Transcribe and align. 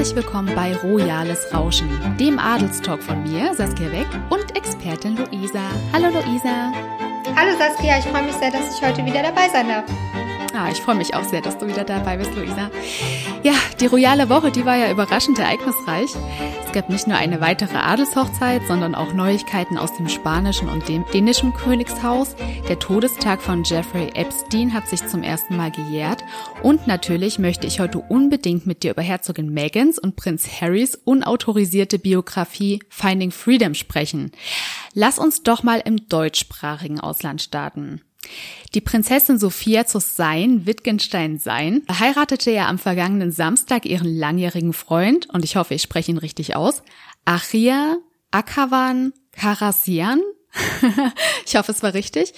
herzlich 0.00 0.24
willkommen 0.24 0.54
bei 0.54 0.74
Royales 0.76 1.52
Rauschen, 1.52 1.90
dem 2.18 2.38
Adelstalk 2.38 3.02
von 3.02 3.22
mir, 3.22 3.52
Saskia 3.52 3.92
Weck, 3.92 4.06
und 4.30 4.56
Expertin 4.56 5.14
Luisa. 5.14 5.60
Hallo 5.92 6.06
Luisa. 6.06 6.72
Hallo 7.36 7.52
Saskia, 7.58 7.98
ich 7.98 8.06
freue 8.06 8.22
mich 8.22 8.32
sehr, 8.36 8.50
dass 8.50 8.74
ich 8.74 8.82
heute 8.82 9.04
wieder 9.04 9.22
dabei 9.22 9.50
sein 9.50 9.68
darf. 9.68 9.84
Ah, 10.52 10.68
ich 10.70 10.80
freue 10.80 10.96
mich 10.96 11.14
auch 11.14 11.24
sehr, 11.24 11.40
dass 11.40 11.58
du 11.58 11.68
wieder 11.68 11.84
dabei 11.84 12.16
bist, 12.16 12.34
Luisa. 12.34 12.70
Ja, 13.42 13.52
die 13.80 13.86
royale 13.86 14.28
Woche, 14.28 14.50
die 14.50 14.64
war 14.64 14.76
ja 14.76 14.90
überraschend 14.90 15.38
ereignisreich. 15.38 16.10
Es 16.66 16.72
gab 16.72 16.88
nicht 16.88 17.06
nur 17.06 17.16
eine 17.16 17.40
weitere 17.40 17.76
Adelshochzeit, 17.76 18.62
sondern 18.66 18.94
auch 18.94 19.12
Neuigkeiten 19.12 19.78
aus 19.78 19.96
dem 19.96 20.08
spanischen 20.08 20.68
und 20.68 20.88
dem 20.88 21.04
dänischen 21.12 21.54
Königshaus. 21.54 22.34
Der 22.68 22.78
Todestag 22.78 23.40
von 23.40 23.64
Jeffrey 23.64 24.10
Epstein 24.14 24.74
hat 24.74 24.88
sich 24.88 25.06
zum 25.06 25.22
ersten 25.22 25.56
Mal 25.56 25.70
gejährt. 25.70 26.24
Und 26.62 26.86
natürlich 26.86 27.38
möchte 27.38 27.66
ich 27.66 27.80
heute 27.80 27.98
unbedingt 27.98 28.66
mit 28.66 28.82
dir 28.82 28.90
über 28.90 29.02
Herzogin 29.02 29.52
Megans 29.52 29.98
und 29.98 30.16
Prinz 30.16 30.48
Harrys 30.60 30.96
unautorisierte 30.96 31.98
Biografie 31.98 32.80
Finding 32.88 33.30
Freedom 33.30 33.74
sprechen. 33.74 34.32
Lass 34.94 35.18
uns 35.18 35.42
doch 35.42 35.62
mal 35.62 35.80
im 35.84 36.08
deutschsprachigen 36.08 37.00
Ausland 37.00 37.40
starten. 37.40 38.00
Die 38.74 38.80
Prinzessin 38.80 39.38
Sophia 39.38 39.86
zu 39.86 39.98
Sein, 39.98 40.66
Wittgenstein 40.66 41.38
Sein, 41.38 41.82
heiratete 41.90 42.52
ja 42.52 42.68
am 42.68 42.78
vergangenen 42.78 43.32
Samstag 43.32 43.84
ihren 43.84 44.14
langjährigen 44.14 44.72
Freund, 44.72 45.28
und 45.30 45.44
ich 45.44 45.56
hoffe, 45.56 45.74
ich 45.74 45.82
spreche 45.82 46.12
ihn 46.12 46.18
richtig 46.18 46.54
aus, 46.54 46.82
Achia 47.24 47.96
Akavan 48.30 49.12
Karasian. 49.32 50.20
ich 51.46 51.56
hoffe, 51.56 51.72
es 51.72 51.82
war 51.82 51.94
richtig. 51.94 52.32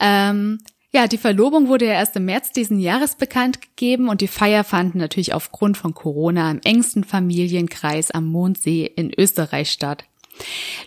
Ähm, 0.00 0.58
ja, 0.92 1.06
die 1.06 1.18
Verlobung 1.18 1.68
wurde 1.68 1.86
ja 1.86 1.92
erst 1.92 2.16
im 2.16 2.24
März 2.24 2.52
diesen 2.52 2.78
Jahres 2.78 3.16
bekannt 3.16 3.60
gegeben 3.60 4.08
und 4.08 4.20
die 4.20 4.28
Feier 4.28 4.64
fand 4.64 4.94
natürlich 4.94 5.34
aufgrund 5.34 5.76
von 5.76 5.94
Corona 5.94 6.50
im 6.50 6.60
engsten 6.64 7.04
Familienkreis 7.04 8.10
am 8.10 8.26
Mondsee 8.26 8.86
in 8.86 9.12
Österreich 9.16 9.70
statt. 9.70 10.04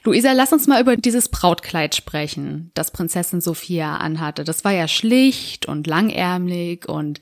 Luisa, 0.03 0.31
lass 0.31 0.53
uns 0.53 0.67
mal 0.67 0.81
über 0.81 0.95
dieses 0.95 1.29
Brautkleid 1.29 1.95
sprechen, 1.95 2.71
das 2.73 2.91
Prinzessin 2.91 3.41
Sophia 3.41 3.97
anhatte. 3.97 4.43
Das 4.43 4.63
war 4.63 4.71
ja 4.71 4.87
schlicht 4.87 5.65
und 5.65 5.87
langärmlich 5.87 6.87
und 6.87 7.19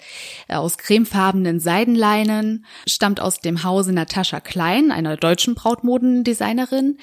äh, 0.47 0.55
aus 0.55 0.77
cremefarbenen 0.77 1.59
Seidenleinen, 1.59 2.65
stammt 2.87 3.19
aus 3.19 3.39
dem 3.39 3.63
Hause 3.63 3.93
Natascha 3.93 4.39
Klein, 4.39 4.91
einer 4.91 5.17
deutschen 5.17 5.55
Brautmodendesignerin. 5.55 6.97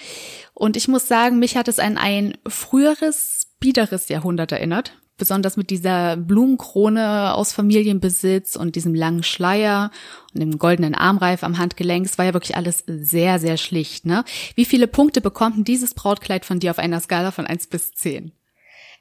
Und 0.53 0.77
ich 0.77 0.89
muss 0.89 1.09
sagen, 1.09 1.39
mich 1.39 1.57
hat 1.57 1.69
es 1.69 1.79
an 1.79 1.99
ein 1.99 2.37
früheres, 2.47 3.49
biederes 3.61 4.09
Jahrhundert 4.09 4.53
erinnert 4.53 4.93
besonders 5.17 5.57
mit 5.57 5.71
dieser 5.71 6.17
Blumenkrone 6.17 7.35
aus 7.35 7.53
Familienbesitz 7.53 8.57
und 8.57 8.77
diesem 8.77 8.95
langen 8.95 9.23
Schleier 9.23 9.91
und 10.33 10.41
dem 10.41 10.59
goldenen 10.59 10.95
Armreif 10.95 11.43
am 11.43 11.59
Handgelenk. 11.59 12.07
Es 12.07 12.19
war 12.19 12.25
ja 12.25 12.35
wirklich 12.35 12.57
alles 12.57 12.85
sehr, 12.87 13.39
sehr 13.39 13.57
schlicht. 13.57 14.07
Ne? 14.07 14.25
Wie 14.55 14.65
viele 14.65 14.87
Punkte 14.87 15.21
bekommt 15.21 15.57
denn 15.57 15.65
dieses 15.65 15.95
Brautkleid 15.95 16.45
von 16.45 16.61
dir 16.61 16.71
auf 16.71 16.79
einer 16.79 17.01
Skala 17.01 17.31
von 17.31 17.47
eins 17.47 17.67
bis 17.67 17.93
zehn? 17.93 18.33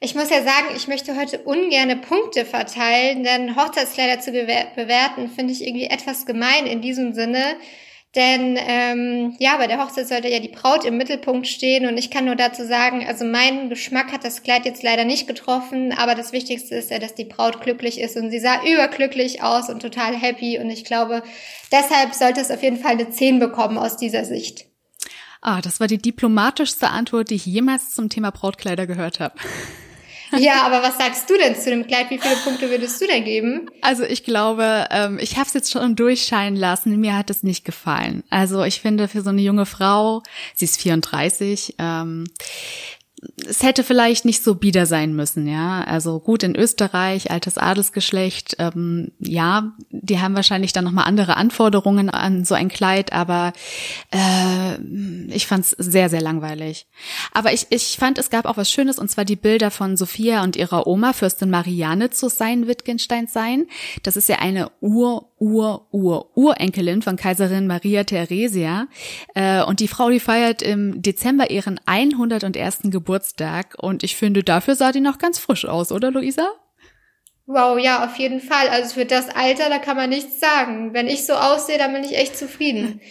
Ich 0.00 0.14
muss 0.14 0.28
ja 0.28 0.42
sagen, 0.42 0.74
ich 0.76 0.88
möchte 0.88 1.16
heute 1.16 1.38
ungerne 1.38 1.96
Punkte 1.96 2.44
verteilen, 2.44 3.24
denn 3.24 3.56
Hochzeitskleider 3.56 4.20
zu 4.20 4.32
bewerten 4.32 5.28
finde 5.28 5.52
ich 5.52 5.62
irgendwie 5.66 5.86
etwas 5.86 6.26
gemein 6.26 6.66
in 6.66 6.82
diesem 6.82 7.14
Sinne. 7.14 7.56
Denn 8.14 8.56
ähm, 8.60 9.34
ja, 9.40 9.56
bei 9.56 9.66
der 9.66 9.82
Hochzeit 9.82 10.06
sollte 10.06 10.28
ja 10.28 10.38
die 10.38 10.48
Braut 10.48 10.84
im 10.84 10.96
Mittelpunkt 10.96 11.48
stehen 11.48 11.86
und 11.86 11.98
ich 11.98 12.10
kann 12.10 12.26
nur 12.26 12.36
dazu 12.36 12.64
sagen, 12.64 13.04
also 13.06 13.24
mein 13.24 13.68
Geschmack 13.68 14.12
hat 14.12 14.24
das 14.24 14.44
Kleid 14.44 14.64
jetzt 14.66 14.84
leider 14.84 15.04
nicht 15.04 15.26
getroffen, 15.26 15.92
aber 15.92 16.14
das 16.14 16.32
Wichtigste 16.32 16.76
ist 16.76 16.92
ja, 16.92 17.00
dass 17.00 17.16
die 17.16 17.24
Braut 17.24 17.60
glücklich 17.60 18.00
ist 18.00 18.16
und 18.16 18.30
sie 18.30 18.38
sah 18.38 18.62
überglücklich 18.64 19.42
aus 19.42 19.68
und 19.68 19.80
total 19.80 20.14
happy 20.14 20.60
und 20.60 20.70
ich 20.70 20.84
glaube, 20.84 21.24
deshalb 21.72 22.14
sollte 22.14 22.40
es 22.40 22.52
auf 22.52 22.62
jeden 22.62 22.78
Fall 22.78 22.92
eine 22.92 23.10
10 23.10 23.40
bekommen 23.40 23.78
aus 23.78 23.96
dieser 23.96 24.24
Sicht. 24.24 24.66
Ah, 25.40 25.60
das 25.60 25.80
war 25.80 25.88
die 25.88 25.98
diplomatischste 25.98 26.88
Antwort, 26.88 27.30
die 27.30 27.34
ich 27.34 27.46
jemals 27.46 27.94
zum 27.94 28.08
Thema 28.08 28.30
Brautkleider 28.30 28.86
gehört 28.86 29.18
habe. 29.18 29.34
Ja, 30.38 30.62
aber 30.64 30.82
was 30.82 30.98
sagst 30.98 31.28
du 31.30 31.36
denn 31.36 31.54
zu 31.56 31.70
dem 31.70 31.86
Kleid? 31.86 32.10
Wie 32.10 32.18
viele 32.18 32.36
Punkte 32.36 32.70
würdest 32.70 33.00
du 33.00 33.06
denn 33.06 33.24
geben? 33.24 33.70
Also 33.80 34.04
ich 34.04 34.24
glaube, 34.24 34.86
ähm, 34.90 35.18
ich 35.20 35.36
habe 35.36 35.46
es 35.46 35.54
jetzt 35.54 35.70
schon 35.70 35.96
durchscheinen 35.96 36.56
lassen. 36.56 36.98
Mir 37.00 37.16
hat 37.16 37.30
es 37.30 37.42
nicht 37.42 37.64
gefallen. 37.64 38.24
Also 38.30 38.62
ich 38.64 38.80
finde 38.80 39.08
für 39.08 39.22
so 39.22 39.30
eine 39.30 39.42
junge 39.42 39.66
Frau, 39.66 40.22
sie 40.54 40.64
ist 40.64 40.80
34, 40.80 41.76
ähm, 41.78 42.24
es 43.48 43.62
hätte 43.62 43.84
vielleicht 43.84 44.24
nicht 44.24 44.42
so 44.42 44.54
bieder 44.54 44.86
sein 44.86 45.14
müssen, 45.14 45.46
ja. 45.46 45.82
Also 45.84 46.20
gut 46.20 46.42
in 46.42 46.56
Österreich, 46.56 47.30
altes 47.30 47.58
Adelsgeschlecht, 47.58 48.56
ähm, 48.58 49.12
ja, 49.18 49.72
die 49.90 50.20
haben 50.20 50.34
wahrscheinlich 50.34 50.72
dann 50.72 50.84
nochmal 50.84 51.06
andere 51.06 51.36
Anforderungen 51.36 52.10
an 52.10 52.44
so 52.44 52.54
ein 52.54 52.68
Kleid, 52.68 53.12
aber 53.12 53.52
äh, 54.10 54.76
ich 55.28 55.46
fand 55.46 55.64
es 55.64 55.70
sehr, 55.70 56.08
sehr 56.08 56.20
langweilig. 56.20 56.86
Aber 57.32 57.52
ich, 57.52 57.66
ich 57.70 57.96
fand, 57.98 58.18
es 58.18 58.30
gab 58.30 58.46
auch 58.46 58.56
was 58.56 58.70
Schönes, 58.70 58.98
und 58.98 59.10
zwar 59.10 59.24
die 59.24 59.36
Bilder 59.36 59.70
von 59.70 59.96
Sophia 59.96 60.42
und 60.42 60.56
ihrer 60.56 60.86
Oma, 60.86 61.12
Fürstin 61.12 61.50
Marianne 61.50 62.10
zu 62.10 62.28
sein, 62.28 62.66
Wittgenstein 62.66 63.26
sein. 63.26 63.66
Das 64.02 64.16
ist 64.16 64.28
ja 64.28 64.36
eine 64.36 64.70
Ur, 64.80 65.32
Ur, 65.38 65.88
Ur, 65.90 66.30
Urenkelin 66.36 67.02
von 67.02 67.16
Kaiserin 67.16 67.66
Maria 67.66 68.04
Theresia. 68.04 68.86
Äh, 69.34 69.62
und 69.64 69.80
die 69.80 69.88
Frau, 69.88 70.10
die 70.10 70.20
feiert 70.20 70.62
im 70.62 71.02
Dezember 71.02 71.50
ihren 71.50 71.80
101. 71.86 72.80
Geburtstag. 72.84 73.13
Und 73.78 74.02
ich 74.02 74.16
finde, 74.16 74.42
dafür 74.42 74.74
sah 74.74 74.92
die 74.92 75.00
noch 75.00 75.18
ganz 75.18 75.38
frisch 75.38 75.64
aus, 75.64 75.92
oder 75.92 76.10
Luisa? 76.10 76.52
Wow, 77.46 77.78
ja, 77.78 78.04
auf 78.04 78.16
jeden 78.16 78.40
Fall. 78.40 78.68
Also 78.68 78.94
für 78.94 79.04
das 79.04 79.28
Alter, 79.28 79.68
da 79.68 79.78
kann 79.78 79.96
man 79.96 80.08
nichts 80.08 80.40
sagen. 80.40 80.94
Wenn 80.94 81.08
ich 81.08 81.26
so 81.26 81.34
aussehe, 81.34 81.78
dann 81.78 81.92
bin 81.92 82.04
ich 82.04 82.16
echt 82.16 82.36
zufrieden. 82.38 83.00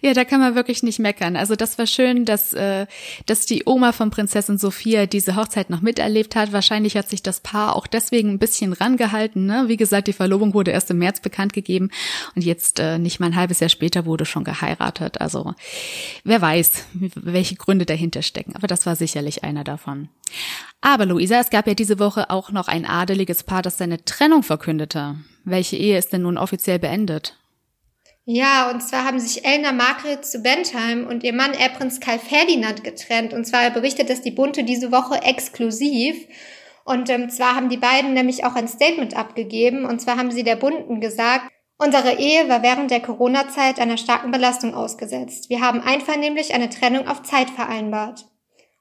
Ja, 0.00 0.12
da 0.14 0.24
kann 0.24 0.40
man 0.40 0.54
wirklich 0.54 0.82
nicht 0.82 0.98
meckern. 0.98 1.36
Also 1.36 1.56
das 1.56 1.78
war 1.78 1.86
schön, 1.86 2.24
dass, 2.24 2.52
äh, 2.52 2.86
dass 3.26 3.46
die 3.46 3.62
Oma 3.66 3.92
von 3.92 4.10
Prinzessin 4.10 4.58
Sophia 4.58 5.06
diese 5.06 5.36
Hochzeit 5.36 5.70
noch 5.70 5.80
miterlebt 5.80 6.36
hat. 6.36 6.52
Wahrscheinlich 6.52 6.96
hat 6.96 7.08
sich 7.08 7.22
das 7.22 7.40
Paar 7.40 7.76
auch 7.76 7.86
deswegen 7.86 8.30
ein 8.30 8.38
bisschen 8.38 8.72
rangehalten. 8.72 9.46
Ne? 9.46 9.64
Wie 9.68 9.76
gesagt, 9.76 10.08
die 10.08 10.12
Verlobung 10.12 10.54
wurde 10.54 10.70
erst 10.70 10.90
im 10.90 10.98
März 10.98 11.20
bekannt 11.20 11.52
gegeben 11.52 11.90
und 12.34 12.42
jetzt 12.42 12.78
äh, 12.80 12.98
nicht 12.98 13.20
mal 13.20 13.26
ein 13.26 13.36
halbes 13.36 13.60
Jahr 13.60 13.70
später 13.70 14.06
wurde 14.06 14.24
schon 14.24 14.44
geheiratet. 14.44 15.20
Also 15.20 15.54
wer 16.24 16.40
weiß, 16.40 16.84
welche 17.14 17.56
Gründe 17.56 17.86
dahinter 17.86 18.22
stecken. 18.22 18.54
Aber 18.56 18.66
das 18.66 18.86
war 18.86 18.96
sicherlich 18.96 19.44
einer 19.44 19.64
davon. 19.64 20.08
Aber 20.80 21.06
Luisa, 21.06 21.40
es 21.40 21.50
gab 21.50 21.66
ja 21.66 21.74
diese 21.74 21.98
Woche 21.98 22.30
auch 22.30 22.50
noch 22.50 22.68
ein 22.68 22.86
adeliges 22.86 23.42
Paar, 23.42 23.62
das 23.62 23.78
seine 23.78 24.04
Trennung 24.04 24.42
verkündete. 24.42 25.16
Welche 25.44 25.76
Ehe 25.76 25.98
ist 25.98 26.12
denn 26.12 26.22
nun 26.22 26.38
offiziell 26.38 26.78
beendet? 26.78 27.36
Ja, 28.28 28.72
und 28.72 28.80
zwar 28.80 29.04
haben 29.04 29.20
sich 29.20 29.44
Elna 29.44 29.70
Margret 29.70 30.26
zu 30.26 30.40
Bentheim 30.40 31.06
und 31.06 31.22
ihr 31.22 31.32
Mann 31.32 31.54
Erbprinz 31.54 32.00
Karl 32.00 32.18
Ferdinand 32.18 32.82
getrennt. 32.82 33.32
Und 33.32 33.44
zwar 33.44 33.70
berichtet 33.70 34.10
das 34.10 34.20
die 34.20 34.32
Bunte 34.32 34.64
diese 34.64 34.90
Woche 34.90 35.22
exklusiv. 35.22 36.26
Und 36.84 37.08
ähm, 37.08 37.30
zwar 37.30 37.54
haben 37.54 37.68
die 37.68 37.76
beiden 37.76 38.14
nämlich 38.14 38.44
auch 38.44 38.56
ein 38.56 38.66
Statement 38.66 39.16
abgegeben. 39.16 39.84
Und 39.84 40.00
zwar 40.00 40.16
haben 40.16 40.32
sie 40.32 40.42
der 40.42 40.56
Bunten 40.56 41.00
gesagt, 41.00 41.52
unsere 41.78 42.14
Ehe 42.14 42.48
war 42.48 42.64
während 42.64 42.90
der 42.90 43.00
Corona-Zeit 43.00 43.78
einer 43.78 43.96
starken 43.96 44.32
Belastung 44.32 44.74
ausgesetzt. 44.74 45.48
Wir 45.48 45.60
haben 45.60 45.80
einvernehmlich 45.80 46.52
eine 46.52 46.68
Trennung 46.68 47.06
auf 47.06 47.22
Zeit 47.22 47.50
vereinbart. 47.50 48.24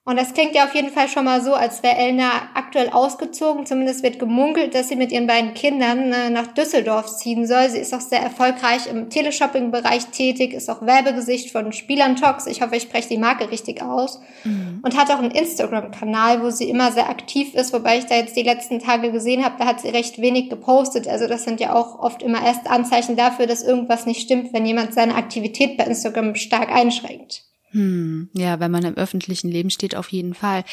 Und 0.08 0.20
das 0.20 0.36
klingt 0.36 0.54
ja 0.54 0.66
auf 0.66 0.76
jeden 0.76 0.92
Fall 0.92 1.08
schon 1.08 1.26
mal 1.26 1.42
so, 1.42 1.56
als 1.56 1.82
wäre 1.82 1.98
Elna 1.98 2.30
aktuell 2.54 2.90
ausgezogen. 2.90 3.66
Zumindest 3.66 4.04
wird 4.04 4.20
gemunkelt, 4.20 4.76
dass 4.76 4.88
sie 4.88 4.96
mit 4.96 5.12
ihren 5.12 5.26
beiden 5.26 5.56
Kindern 5.56 6.14
äh, 6.14 6.30
nach 6.30 6.46
Düsseldorf 6.46 7.18
ziehen 7.18 7.48
soll. 7.48 7.70
Sie 7.72 7.80
ist 7.80 7.92
auch 7.92 8.02
sehr 8.02 8.22
erfolgreich 8.22 8.86
im 8.86 9.10
Teleshopping-Bereich 9.10 10.06
tätig, 10.12 10.54
ist 10.54 10.70
auch 10.70 10.86
Werbegesicht 10.86 11.52
von 11.52 11.74
Spielern 11.74 12.16
Talks. 12.16 12.46
Ich 12.46 12.62
hoffe, 12.62 12.76
ich 12.76 12.84
spreche 12.84 13.10
die 13.10 13.18
Marke 13.18 13.50
richtig 13.50 13.82
aus. 13.82 14.22
Mhm. 14.44 14.82
Und 14.84 14.96
hat 14.96 15.10
auch 15.10 15.18
einen 15.18 15.32
Instagram-Kanal, 15.32 16.44
wo 16.44 16.52
sie 16.52 16.70
immer 16.70 16.92
sehr 16.92 17.10
aktiv 17.10 17.56
ist, 17.56 17.74
wobei 17.74 17.98
ich 17.98 18.06
da 18.06 18.14
jetzt 18.14 18.36
die 18.36 18.44
letzten 18.44 18.78
Tage 18.78 19.12
gesehen 19.12 19.44
habe, 19.44 19.56
da 19.58 19.66
hat 19.66 19.82
sie 19.82 19.90
recht 19.90 20.22
wenig 20.22 20.52
gepostet. 20.52 21.08
Also 21.08 21.26
das 21.26 21.46
sind 21.46 21.60
ja 21.60 21.74
auch 21.74 21.98
oft 21.98 22.22
immer 22.22 22.46
erst 22.46 22.70
Anzeichen 22.70 23.16
dafür, 23.16 23.48
dass 23.48 23.64
irgendwas 23.64 24.06
nicht 24.06 24.22
stimmt, 24.22 24.54
wenn 24.54 24.68
jemand 24.68 24.94
seine 24.94 25.16
Aktivität 25.16 25.78
bei 25.78 25.86
Instagram 25.86 26.36
stark 26.36 26.72
einschränkt. 26.72 27.42
Hm, 27.76 28.30
ja, 28.32 28.62
wenn 28.62 28.72
man 28.72 28.86
im 28.86 28.96
öffentlichen 28.96 29.50
Leben 29.50 29.70
steht, 29.70 29.98
auf 29.98 30.08
jeden 30.08 30.34
Fall. 30.34 30.64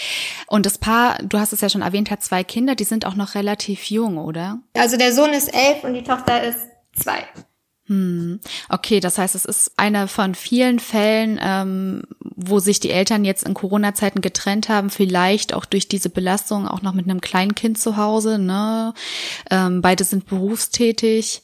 Und 0.47 0.67
das 0.67 0.79
Paar, 0.79 1.19
du 1.19 1.37
hast 1.37 1.53
es 1.53 1.61
ja 1.61 1.69
schon 1.69 1.83
erwähnt, 1.83 2.13
hat 2.13 2.23
zwei 2.23 2.45
Kinder, 2.45 2.77
die 2.77 2.85
sind 2.85 3.07
auch 3.07 3.17
noch 3.17 3.35
relativ 3.35 3.91
jung, 3.91 4.19
oder? 4.19 4.61
Also 4.75 4.97
der 4.97 5.13
Sohn 5.13 5.33
ist 5.33 5.53
elf 5.53 5.83
und 5.83 5.95
die 5.95 6.05
Tochter 6.05 6.45
ist 6.45 6.61
zwei. 6.95 7.25
Hm. 7.87 8.39
Okay, 8.69 9.01
das 9.01 9.19
heißt, 9.19 9.35
es 9.35 9.45
ist 9.45 9.73
einer 9.77 10.07
von 10.07 10.37
vielen 10.37 10.79
Fällen, 10.79 11.41
ähm, 11.43 12.05
wo 12.21 12.61
sich 12.61 12.79
die 12.79 12.91
Eltern 12.91 13.25
jetzt 13.25 13.43
in 13.43 13.55
Corona-Zeiten 13.55 14.21
getrennt 14.21 14.69
haben, 14.69 14.89
vielleicht 14.89 15.55
auch 15.55 15.65
durch 15.65 15.89
diese 15.89 16.09
Belastung, 16.09 16.69
auch 16.69 16.83
noch 16.83 16.95
mit 16.95 17.07
einem 17.11 17.21
kleinen 17.21 17.57
Kind 17.57 17.81
zu 17.81 17.97
Hause. 17.97 18.39
Ne? 18.39 18.95
Ähm, 19.51 19.83
beide 19.83 20.05
sind 20.05 20.27
berufstätig. 20.27 21.43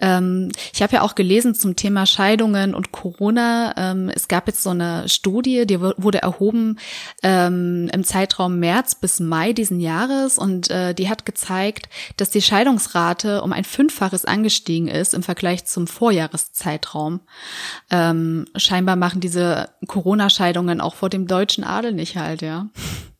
Ähm, 0.00 0.50
ich 0.72 0.82
habe 0.82 0.94
ja 0.94 1.02
auch 1.02 1.14
gelesen 1.14 1.54
zum 1.54 1.76
Thema 1.76 2.06
Scheidungen 2.06 2.74
und 2.74 2.92
Corona. 2.92 3.74
Ähm, 3.76 4.10
es 4.14 4.28
gab 4.28 4.46
jetzt 4.46 4.62
so 4.62 4.70
eine 4.70 5.08
Studie, 5.08 5.66
die 5.66 5.80
wurde 5.80 6.22
erhoben 6.22 6.78
ähm, 7.22 7.90
im 7.92 8.04
Zeitraum 8.04 8.58
März 8.58 8.94
bis 8.94 9.20
Mai 9.20 9.52
diesen 9.52 9.80
Jahres 9.80 10.38
und 10.38 10.70
äh, 10.70 10.94
die 10.94 11.08
hat 11.08 11.26
gezeigt, 11.26 11.88
dass 12.16 12.30
die 12.30 12.42
Scheidungsrate 12.42 13.42
um 13.42 13.52
ein 13.52 13.64
Fünffaches 13.64 14.24
angestiegen 14.24 14.88
ist 14.88 15.14
im 15.14 15.22
Vergleich 15.22 15.64
zum 15.64 15.86
Vorjahreszeitraum. 15.86 17.20
Ähm, 17.90 18.46
scheinbar 18.56 18.96
machen 18.96 19.20
diese 19.20 19.70
Corona-Scheidungen 19.86 20.80
auch 20.80 20.94
vor 20.94 21.08
dem 21.08 21.26
deutschen 21.26 21.64
Adel 21.64 21.92
nicht 21.92 22.16
halt, 22.16 22.42
ja. 22.42 22.68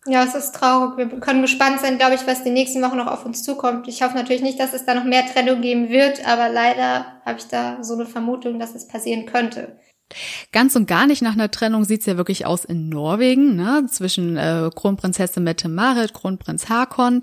Ja, 0.09 0.25
es 0.25 0.35
ist 0.35 0.55
traurig. 0.55 0.97
Wir 0.97 1.21
können 1.21 1.43
gespannt 1.43 1.81
sein, 1.81 1.99
glaube 1.99 2.15
ich, 2.15 2.27
was 2.27 2.43
die 2.43 2.51
nächsten 2.51 2.81
Wochen 2.83 2.97
noch 2.97 3.09
auf 3.09 3.27
uns 3.27 3.43
zukommt. 3.43 3.89
Ich 3.89 4.03
hoffe 4.03 4.17
natürlich 4.17 4.43
nicht, 4.43 4.59
dass 4.59 4.73
es 4.73 4.87
da 4.87 4.95
noch 4.95 5.05
mehr 5.05 5.27
Trennung 5.27 5.61
geben 5.61 5.91
wird, 5.91 6.27
aber 6.27 6.49
leider 6.49 7.21
habe 7.27 7.39
ich 7.39 7.47
da 7.47 7.83
so 7.83 7.95
eine 7.95 8.07
Vermutung, 8.07 8.59
dass 8.59 8.75
es 8.75 8.89
passieren 8.89 9.27
könnte. 9.27 9.79
Ganz 10.53 10.75
und 10.75 10.87
gar 10.87 11.07
nicht 11.07 11.21
nach 11.21 11.35
einer 11.35 11.51
Trennung 11.51 11.85
sieht's 11.85 12.07
ja 12.07 12.17
wirklich 12.17 12.47
aus 12.47 12.65
in 12.65 12.89
Norwegen, 12.89 13.57
ne? 13.57 13.85
zwischen 13.91 14.39
äh, 14.39 14.71
Kronprinzessin 14.75 15.45
Mette-Marit, 15.45 16.15
Kronprinz 16.15 16.71
Hakon. 16.71 17.23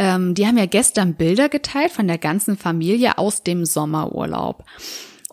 Ähm, 0.00 0.34
die 0.34 0.46
haben 0.46 0.58
ja 0.58 0.66
gestern 0.66 1.14
Bilder 1.14 1.48
geteilt 1.48 1.92
von 1.92 2.08
der 2.08 2.18
ganzen 2.18 2.56
Familie 2.56 3.18
aus 3.18 3.44
dem 3.44 3.64
Sommerurlaub. 3.64 4.64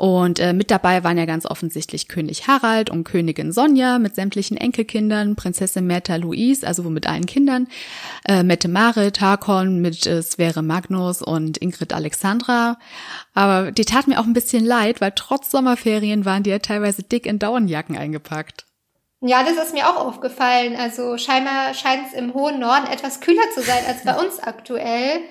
Und 0.02 0.40
äh, 0.40 0.54
mit 0.54 0.72
dabei 0.72 1.04
waren 1.04 1.20
ja 1.20 1.26
ganz 1.26 1.46
offensichtlich 1.46 2.08
König 2.08 2.48
Harald 2.48 2.90
und 2.90 3.04
Königin 3.04 3.52
Sonja 3.52 4.00
mit 4.00 4.16
sämtlichen 4.16 4.58
Enkelkindern, 4.58 5.36
Prinzessin 5.36 5.86
Märtha 5.86 6.16
Louise, 6.16 6.66
also 6.66 6.82
mit 6.90 7.06
allen 7.06 7.28
Kindern, 7.28 7.68
äh, 8.28 8.42
Mette 8.42 8.68
Marit, 8.68 9.22
Hakon 9.22 9.80
mit 9.80 10.08
äh, 10.08 10.24
Sverre 10.24 10.64
Magnus 10.64 11.22
und 11.22 11.60
Ingrid 11.60 11.94
Alexandra. 11.94 12.80
Aber 13.36 13.72
die 13.72 13.86
tat 13.86 14.08
mir 14.08 14.20
auch 14.20 14.26
ein 14.26 14.34
bisschen 14.34 14.66
leid, 14.66 15.02
weil 15.02 15.12
trotz 15.16 15.52
Sommerferien 15.52 16.26
waren 16.26 16.42
die 16.42 16.50
ja 16.50 16.58
teilweise 16.58 17.04
dick 17.04 17.28
in 17.28 17.38
Dauernjacken 17.38 17.96
eingepackt. 17.96 18.66
Ja, 19.20 19.44
das 19.44 19.64
ist 19.64 19.76
mir 19.76 19.88
auch 19.88 19.98
aufgefallen. 19.98 20.76
Also 20.78 21.20
scheinbar 21.20 21.76
scheint 21.76 22.08
es 22.08 22.14
im 22.14 22.34
hohen 22.34 22.60
Norden 22.60 22.88
etwas 22.88 23.20
kühler 23.20 23.52
zu 23.54 23.62
sein 23.62 23.86
als 23.88 24.04
bei 24.04 24.16
uns 24.16 24.40
aktuell. 24.40 25.22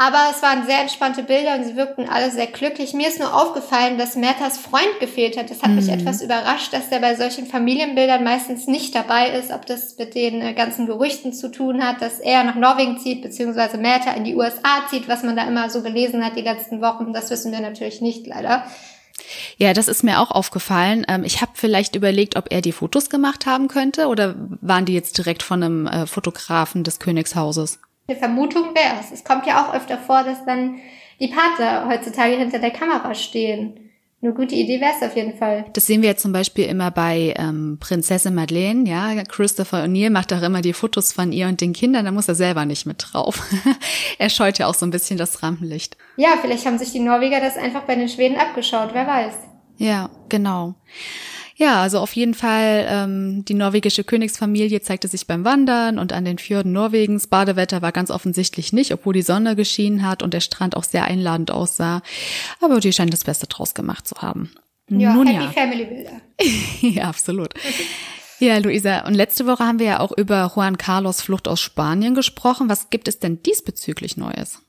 Aber 0.00 0.28
es 0.30 0.40
waren 0.42 0.64
sehr 0.64 0.80
entspannte 0.80 1.24
Bilder 1.24 1.56
und 1.56 1.64
sie 1.64 1.74
wirkten 1.74 2.08
alle 2.08 2.30
sehr 2.30 2.46
glücklich. 2.46 2.94
Mir 2.94 3.08
ist 3.08 3.18
nur 3.18 3.34
aufgefallen, 3.34 3.98
dass 3.98 4.14
Mertas 4.14 4.56
Freund 4.56 5.00
gefehlt 5.00 5.36
hat. 5.36 5.50
Das 5.50 5.60
hat 5.62 5.70
mhm. 5.70 5.74
mich 5.74 5.88
etwas 5.88 6.22
überrascht, 6.22 6.72
dass 6.72 6.88
der 6.88 7.00
bei 7.00 7.16
solchen 7.16 7.46
Familienbildern 7.46 8.22
meistens 8.22 8.68
nicht 8.68 8.94
dabei 8.94 9.30
ist. 9.30 9.50
Ob 9.50 9.66
das 9.66 9.98
mit 9.98 10.14
den 10.14 10.40
äh, 10.40 10.54
ganzen 10.54 10.86
Gerüchten 10.86 11.32
zu 11.32 11.50
tun 11.50 11.82
hat, 11.82 12.00
dass 12.00 12.20
er 12.20 12.44
nach 12.44 12.54
Norwegen 12.54 13.00
zieht, 13.00 13.22
beziehungsweise 13.22 13.76
Merta 13.76 14.12
in 14.12 14.22
die 14.22 14.36
USA 14.36 14.86
zieht, 14.88 15.08
was 15.08 15.24
man 15.24 15.34
da 15.34 15.48
immer 15.48 15.68
so 15.68 15.82
gelesen 15.82 16.24
hat 16.24 16.36
die 16.36 16.42
letzten 16.42 16.80
Wochen. 16.80 17.12
Das 17.12 17.30
wissen 17.30 17.50
wir 17.50 17.58
natürlich 17.58 18.00
nicht, 18.00 18.24
leider. 18.24 18.62
Ja, 19.56 19.72
das 19.72 19.88
ist 19.88 20.04
mir 20.04 20.20
auch 20.20 20.30
aufgefallen. 20.30 21.06
Ähm, 21.08 21.24
ich 21.24 21.40
habe 21.40 21.50
vielleicht 21.54 21.96
überlegt, 21.96 22.36
ob 22.36 22.52
er 22.52 22.60
die 22.60 22.70
Fotos 22.70 23.10
gemacht 23.10 23.46
haben 23.46 23.66
könnte 23.66 24.06
oder 24.06 24.36
waren 24.60 24.84
die 24.84 24.94
jetzt 24.94 25.18
direkt 25.18 25.42
von 25.42 25.60
einem 25.60 25.86
äh, 25.88 26.06
Fotografen 26.06 26.84
des 26.84 27.00
Königshauses? 27.00 27.80
Eine 28.10 28.18
Vermutung 28.18 28.74
wäre 28.74 28.94
es. 29.00 29.12
Es 29.12 29.22
kommt 29.22 29.46
ja 29.46 29.62
auch 29.62 29.74
öfter 29.74 29.98
vor, 29.98 30.24
dass 30.24 30.42
dann 30.46 30.80
die 31.20 31.28
Pater 31.28 31.86
heutzutage 31.88 32.36
hinter 32.36 32.58
der 32.58 32.70
Kamera 32.70 33.14
stehen. 33.14 33.90
Eine 34.22 34.32
gute 34.32 34.54
Idee 34.54 34.80
wäre 34.80 34.92
es 34.96 35.06
auf 35.06 35.14
jeden 35.14 35.36
Fall. 35.36 35.66
Das 35.74 35.86
sehen 35.86 36.00
wir 36.00 36.08
jetzt 36.08 36.22
zum 36.22 36.32
Beispiel 36.32 36.64
immer 36.64 36.90
bei 36.90 37.34
ähm, 37.36 37.76
Prinzessin 37.78 38.34
Madeleine, 38.34 38.88
ja. 38.88 39.22
Christopher 39.24 39.84
O'Neill 39.84 40.08
macht 40.08 40.32
auch 40.32 40.40
immer 40.40 40.62
die 40.62 40.72
Fotos 40.72 41.12
von 41.12 41.32
ihr 41.32 41.48
und 41.48 41.60
den 41.60 41.74
Kindern, 41.74 42.06
da 42.06 42.10
muss 42.10 42.28
er 42.28 42.34
selber 42.34 42.64
nicht 42.64 42.86
mit 42.86 42.96
drauf. 43.12 43.42
er 44.18 44.30
scheut 44.30 44.58
ja 44.58 44.68
auch 44.68 44.74
so 44.74 44.86
ein 44.86 44.90
bisschen 44.90 45.18
das 45.18 45.42
Rampenlicht. 45.42 45.98
Ja, 46.16 46.30
vielleicht 46.40 46.64
haben 46.64 46.78
sich 46.78 46.92
die 46.92 47.00
Norweger 47.00 47.40
das 47.40 47.58
einfach 47.58 47.82
bei 47.82 47.94
den 47.94 48.08
Schweden 48.08 48.38
abgeschaut, 48.38 48.90
wer 48.94 49.06
weiß. 49.06 49.34
Ja, 49.76 50.08
genau. 50.30 50.74
Ja, 51.58 51.82
also 51.82 51.98
auf 51.98 52.14
jeden 52.14 52.34
Fall, 52.34 52.86
ähm, 52.88 53.44
die 53.44 53.54
norwegische 53.54 54.04
Königsfamilie 54.04 54.80
zeigte 54.80 55.08
sich 55.08 55.26
beim 55.26 55.44
Wandern 55.44 55.98
und 55.98 56.12
an 56.12 56.24
den 56.24 56.38
Fjorden 56.38 56.72
Norwegens. 56.72 57.26
Badewetter 57.26 57.82
war 57.82 57.90
ganz 57.90 58.12
offensichtlich 58.12 58.72
nicht, 58.72 58.94
obwohl 58.94 59.12
die 59.12 59.22
Sonne 59.22 59.56
geschienen 59.56 60.06
hat 60.06 60.22
und 60.22 60.34
der 60.34 60.40
Strand 60.40 60.76
auch 60.76 60.84
sehr 60.84 61.04
einladend 61.04 61.50
aussah. 61.50 62.00
Aber 62.60 62.78
die 62.78 62.92
scheinen 62.92 63.10
das 63.10 63.24
Beste 63.24 63.48
draus 63.48 63.74
gemacht 63.74 64.06
zu 64.06 64.14
haben. 64.22 64.52
Ja, 64.88 65.12
Nun, 65.12 65.26
Happy 65.26 65.46
ja. 65.46 65.50
Family 65.50 65.84
Bilder. 65.84 66.20
ja, 66.80 67.08
absolut. 67.08 67.52
Ja, 68.38 68.58
Luisa, 68.58 69.04
und 69.04 69.14
letzte 69.14 69.44
Woche 69.46 69.64
haben 69.64 69.80
wir 69.80 69.86
ja 69.86 70.00
auch 70.00 70.12
über 70.16 70.52
Juan 70.54 70.78
Carlos 70.78 71.22
Flucht 71.22 71.48
aus 71.48 71.60
Spanien 71.60 72.14
gesprochen. 72.14 72.68
Was 72.68 72.88
gibt 72.88 73.08
es 73.08 73.18
denn 73.18 73.42
diesbezüglich 73.42 74.16
Neues? 74.16 74.60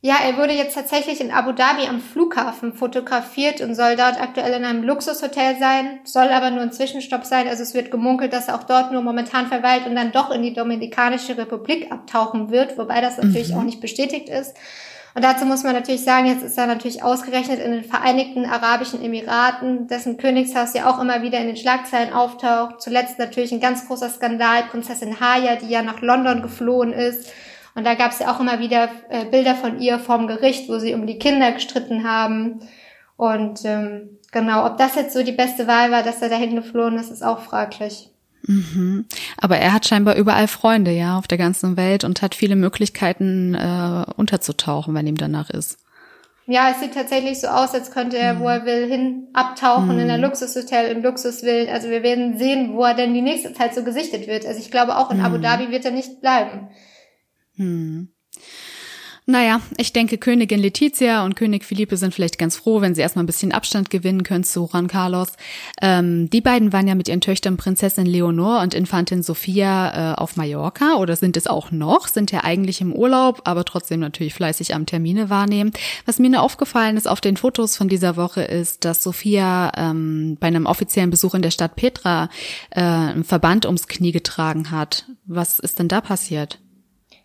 Ja, 0.00 0.14
er 0.24 0.36
wurde 0.36 0.52
jetzt 0.52 0.76
tatsächlich 0.76 1.20
in 1.20 1.32
Abu 1.32 1.50
Dhabi 1.50 1.88
am 1.88 2.00
Flughafen 2.00 2.72
fotografiert 2.72 3.60
und 3.60 3.74
soll 3.74 3.96
dort 3.96 4.20
aktuell 4.20 4.52
in 4.52 4.64
einem 4.64 4.84
Luxushotel 4.84 5.56
sein, 5.58 5.98
soll 6.04 6.28
aber 6.28 6.50
nur 6.50 6.62
ein 6.62 6.70
Zwischenstopp 6.70 7.24
sein. 7.24 7.48
Also 7.48 7.64
es 7.64 7.74
wird 7.74 7.90
gemunkelt, 7.90 8.32
dass 8.32 8.46
er 8.46 8.54
auch 8.54 8.62
dort 8.62 8.92
nur 8.92 9.02
momentan 9.02 9.48
verweilt 9.48 9.86
und 9.86 9.96
dann 9.96 10.12
doch 10.12 10.30
in 10.30 10.42
die 10.42 10.54
Dominikanische 10.54 11.36
Republik 11.36 11.90
abtauchen 11.90 12.50
wird, 12.50 12.78
wobei 12.78 13.00
das 13.00 13.16
natürlich 13.16 13.52
mhm. 13.52 13.58
auch 13.58 13.64
nicht 13.64 13.80
bestätigt 13.80 14.28
ist. 14.28 14.56
Und 15.16 15.24
dazu 15.24 15.44
muss 15.46 15.64
man 15.64 15.72
natürlich 15.72 16.04
sagen, 16.04 16.26
jetzt 16.26 16.44
ist 16.44 16.56
er 16.56 16.68
natürlich 16.68 17.02
ausgerechnet 17.02 17.58
in 17.58 17.72
den 17.72 17.82
Vereinigten 17.82 18.44
Arabischen 18.44 19.02
Emiraten, 19.02 19.88
dessen 19.88 20.16
Königshaus 20.16 20.74
ja 20.74 20.88
auch 20.88 21.00
immer 21.00 21.22
wieder 21.22 21.40
in 21.40 21.48
den 21.48 21.56
Schlagzeilen 21.56 22.12
auftaucht. 22.12 22.80
Zuletzt 22.80 23.18
natürlich 23.18 23.50
ein 23.50 23.58
ganz 23.58 23.88
großer 23.88 24.10
Skandal, 24.10 24.62
Prinzessin 24.70 25.18
Haya, 25.18 25.56
die 25.56 25.70
ja 25.70 25.82
nach 25.82 26.02
London 26.02 26.42
geflohen 26.42 26.92
ist 26.92 27.32
und 27.74 27.84
da 27.84 27.94
gab 27.94 28.12
es 28.12 28.18
ja 28.18 28.34
auch 28.34 28.40
immer 28.40 28.58
wieder 28.60 28.88
äh, 29.08 29.24
Bilder 29.24 29.54
von 29.54 29.80
ihr 29.80 29.98
vorm 29.98 30.26
Gericht, 30.26 30.68
wo 30.68 30.78
sie 30.78 30.94
um 30.94 31.06
die 31.06 31.18
Kinder 31.18 31.52
gestritten 31.52 32.04
haben. 32.04 32.60
Und 33.16 33.64
ähm, 33.64 34.18
genau, 34.32 34.66
ob 34.66 34.78
das 34.78 34.94
jetzt 34.94 35.12
so 35.12 35.22
die 35.22 35.32
beste 35.32 35.66
Wahl 35.66 35.90
war, 35.90 36.02
dass 36.02 36.22
er 36.22 36.28
dahin 36.28 36.54
geflohen 36.54 36.98
ist, 36.98 37.10
ist 37.10 37.24
auch 37.24 37.40
fraglich. 37.40 38.10
Mhm. 38.42 39.06
Aber 39.36 39.58
er 39.58 39.72
hat 39.72 39.86
scheinbar 39.86 40.16
überall 40.16 40.48
Freunde, 40.48 40.92
ja, 40.92 41.18
auf 41.18 41.26
der 41.26 41.38
ganzen 41.38 41.76
Welt 41.76 42.04
und 42.04 42.22
hat 42.22 42.34
viele 42.34 42.56
Möglichkeiten, 42.56 43.54
äh, 43.54 44.04
unterzutauchen, 44.16 44.94
wenn 44.94 45.06
ihm 45.06 45.16
danach 45.16 45.50
ist. 45.50 45.78
Ja, 46.50 46.70
es 46.70 46.80
sieht 46.80 46.94
tatsächlich 46.94 47.40
so 47.40 47.48
aus, 47.48 47.74
als 47.74 47.90
könnte 47.90 48.16
er, 48.16 48.34
mhm. 48.34 48.40
wo 48.40 48.48
er 48.48 48.64
will, 48.64 48.86
hin 48.88 49.28
abtauchen 49.34 49.96
mhm. 49.96 50.00
in 50.00 50.10
ein 50.10 50.22
Luxushotel, 50.22 50.90
im 50.90 51.02
Luxuswillen. 51.02 51.68
Also 51.68 51.90
wir 51.90 52.02
werden 52.02 52.38
sehen, 52.38 52.74
wo 52.74 52.84
er 52.84 52.94
denn 52.94 53.12
die 53.12 53.20
nächste 53.20 53.52
Zeit 53.52 53.74
so 53.74 53.84
gesichtet 53.84 54.26
wird. 54.26 54.46
Also 54.46 54.58
ich 54.58 54.70
glaube, 54.70 54.96
auch 54.96 55.10
in 55.10 55.18
mhm. 55.18 55.24
Abu 55.26 55.36
Dhabi 55.36 55.70
wird 55.70 55.84
er 55.84 55.90
nicht 55.90 56.22
bleiben. 56.22 56.68
Hm. 57.58 58.08
Naja, 59.30 59.60
ich 59.76 59.92
denke, 59.92 60.16
Königin 60.16 60.58
Letizia 60.58 61.22
und 61.22 61.36
König 61.36 61.62
Philippe 61.62 61.98
sind 61.98 62.14
vielleicht 62.14 62.38
ganz 62.38 62.56
froh, 62.56 62.80
wenn 62.80 62.94
sie 62.94 63.02
erstmal 63.02 63.24
ein 63.24 63.26
bisschen 63.26 63.52
Abstand 63.52 63.90
gewinnen 63.90 64.22
können 64.22 64.42
zu 64.42 64.70
Juan 64.72 64.88
Carlos. 64.88 65.32
Ähm, 65.82 66.30
die 66.30 66.40
beiden 66.40 66.72
waren 66.72 66.88
ja 66.88 66.94
mit 66.94 67.08
ihren 67.08 67.20
Töchtern 67.20 67.58
Prinzessin 67.58 68.06
Leonor 68.06 68.62
und 68.62 68.72
Infantin 68.72 69.22
Sophia 69.22 70.12
äh, 70.12 70.14
auf 70.14 70.36
Mallorca 70.36 70.94
oder 70.94 71.14
sind 71.14 71.36
es 71.36 71.46
auch 71.46 71.70
noch, 71.70 72.08
sind 72.08 72.32
ja 72.32 72.42
eigentlich 72.42 72.80
im 72.80 72.94
Urlaub, 72.94 73.42
aber 73.44 73.66
trotzdem 73.66 74.00
natürlich 74.00 74.32
fleißig 74.32 74.74
am 74.74 74.86
Termine 74.86 75.28
wahrnehmen. 75.28 75.72
Was 76.06 76.18
mir 76.18 76.30
nur 76.30 76.40
aufgefallen 76.40 76.96
ist 76.96 77.06
auf 77.06 77.20
den 77.20 77.36
Fotos 77.36 77.76
von 77.76 77.90
dieser 77.90 78.16
Woche 78.16 78.40
ist, 78.40 78.86
dass 78.86 79.02
Sophia 79.02 79.72
ähm, 79.76 80.38
bei 80.40 80.46
einem 80.46 80.64
offiziellen 80.64 81.10
Besuch 81.10 81.34
in 81.34 81.42
der 81.42 81.50
Stadt 81.50 81.76
Petra 81.76 82.30
äh, 82.70 82.80
einen 82.80 83.24
Verband 83.24 83.66
ums 83.66 83.88
Knie 83.88 84.12
getragen 84.12 84.70
hat. 84.70 85.04
Was 85.26 85.58
ist 85.58 85.78
denn 85.78 85.88
da 85.88 86.00
passiert? 86.00 86.60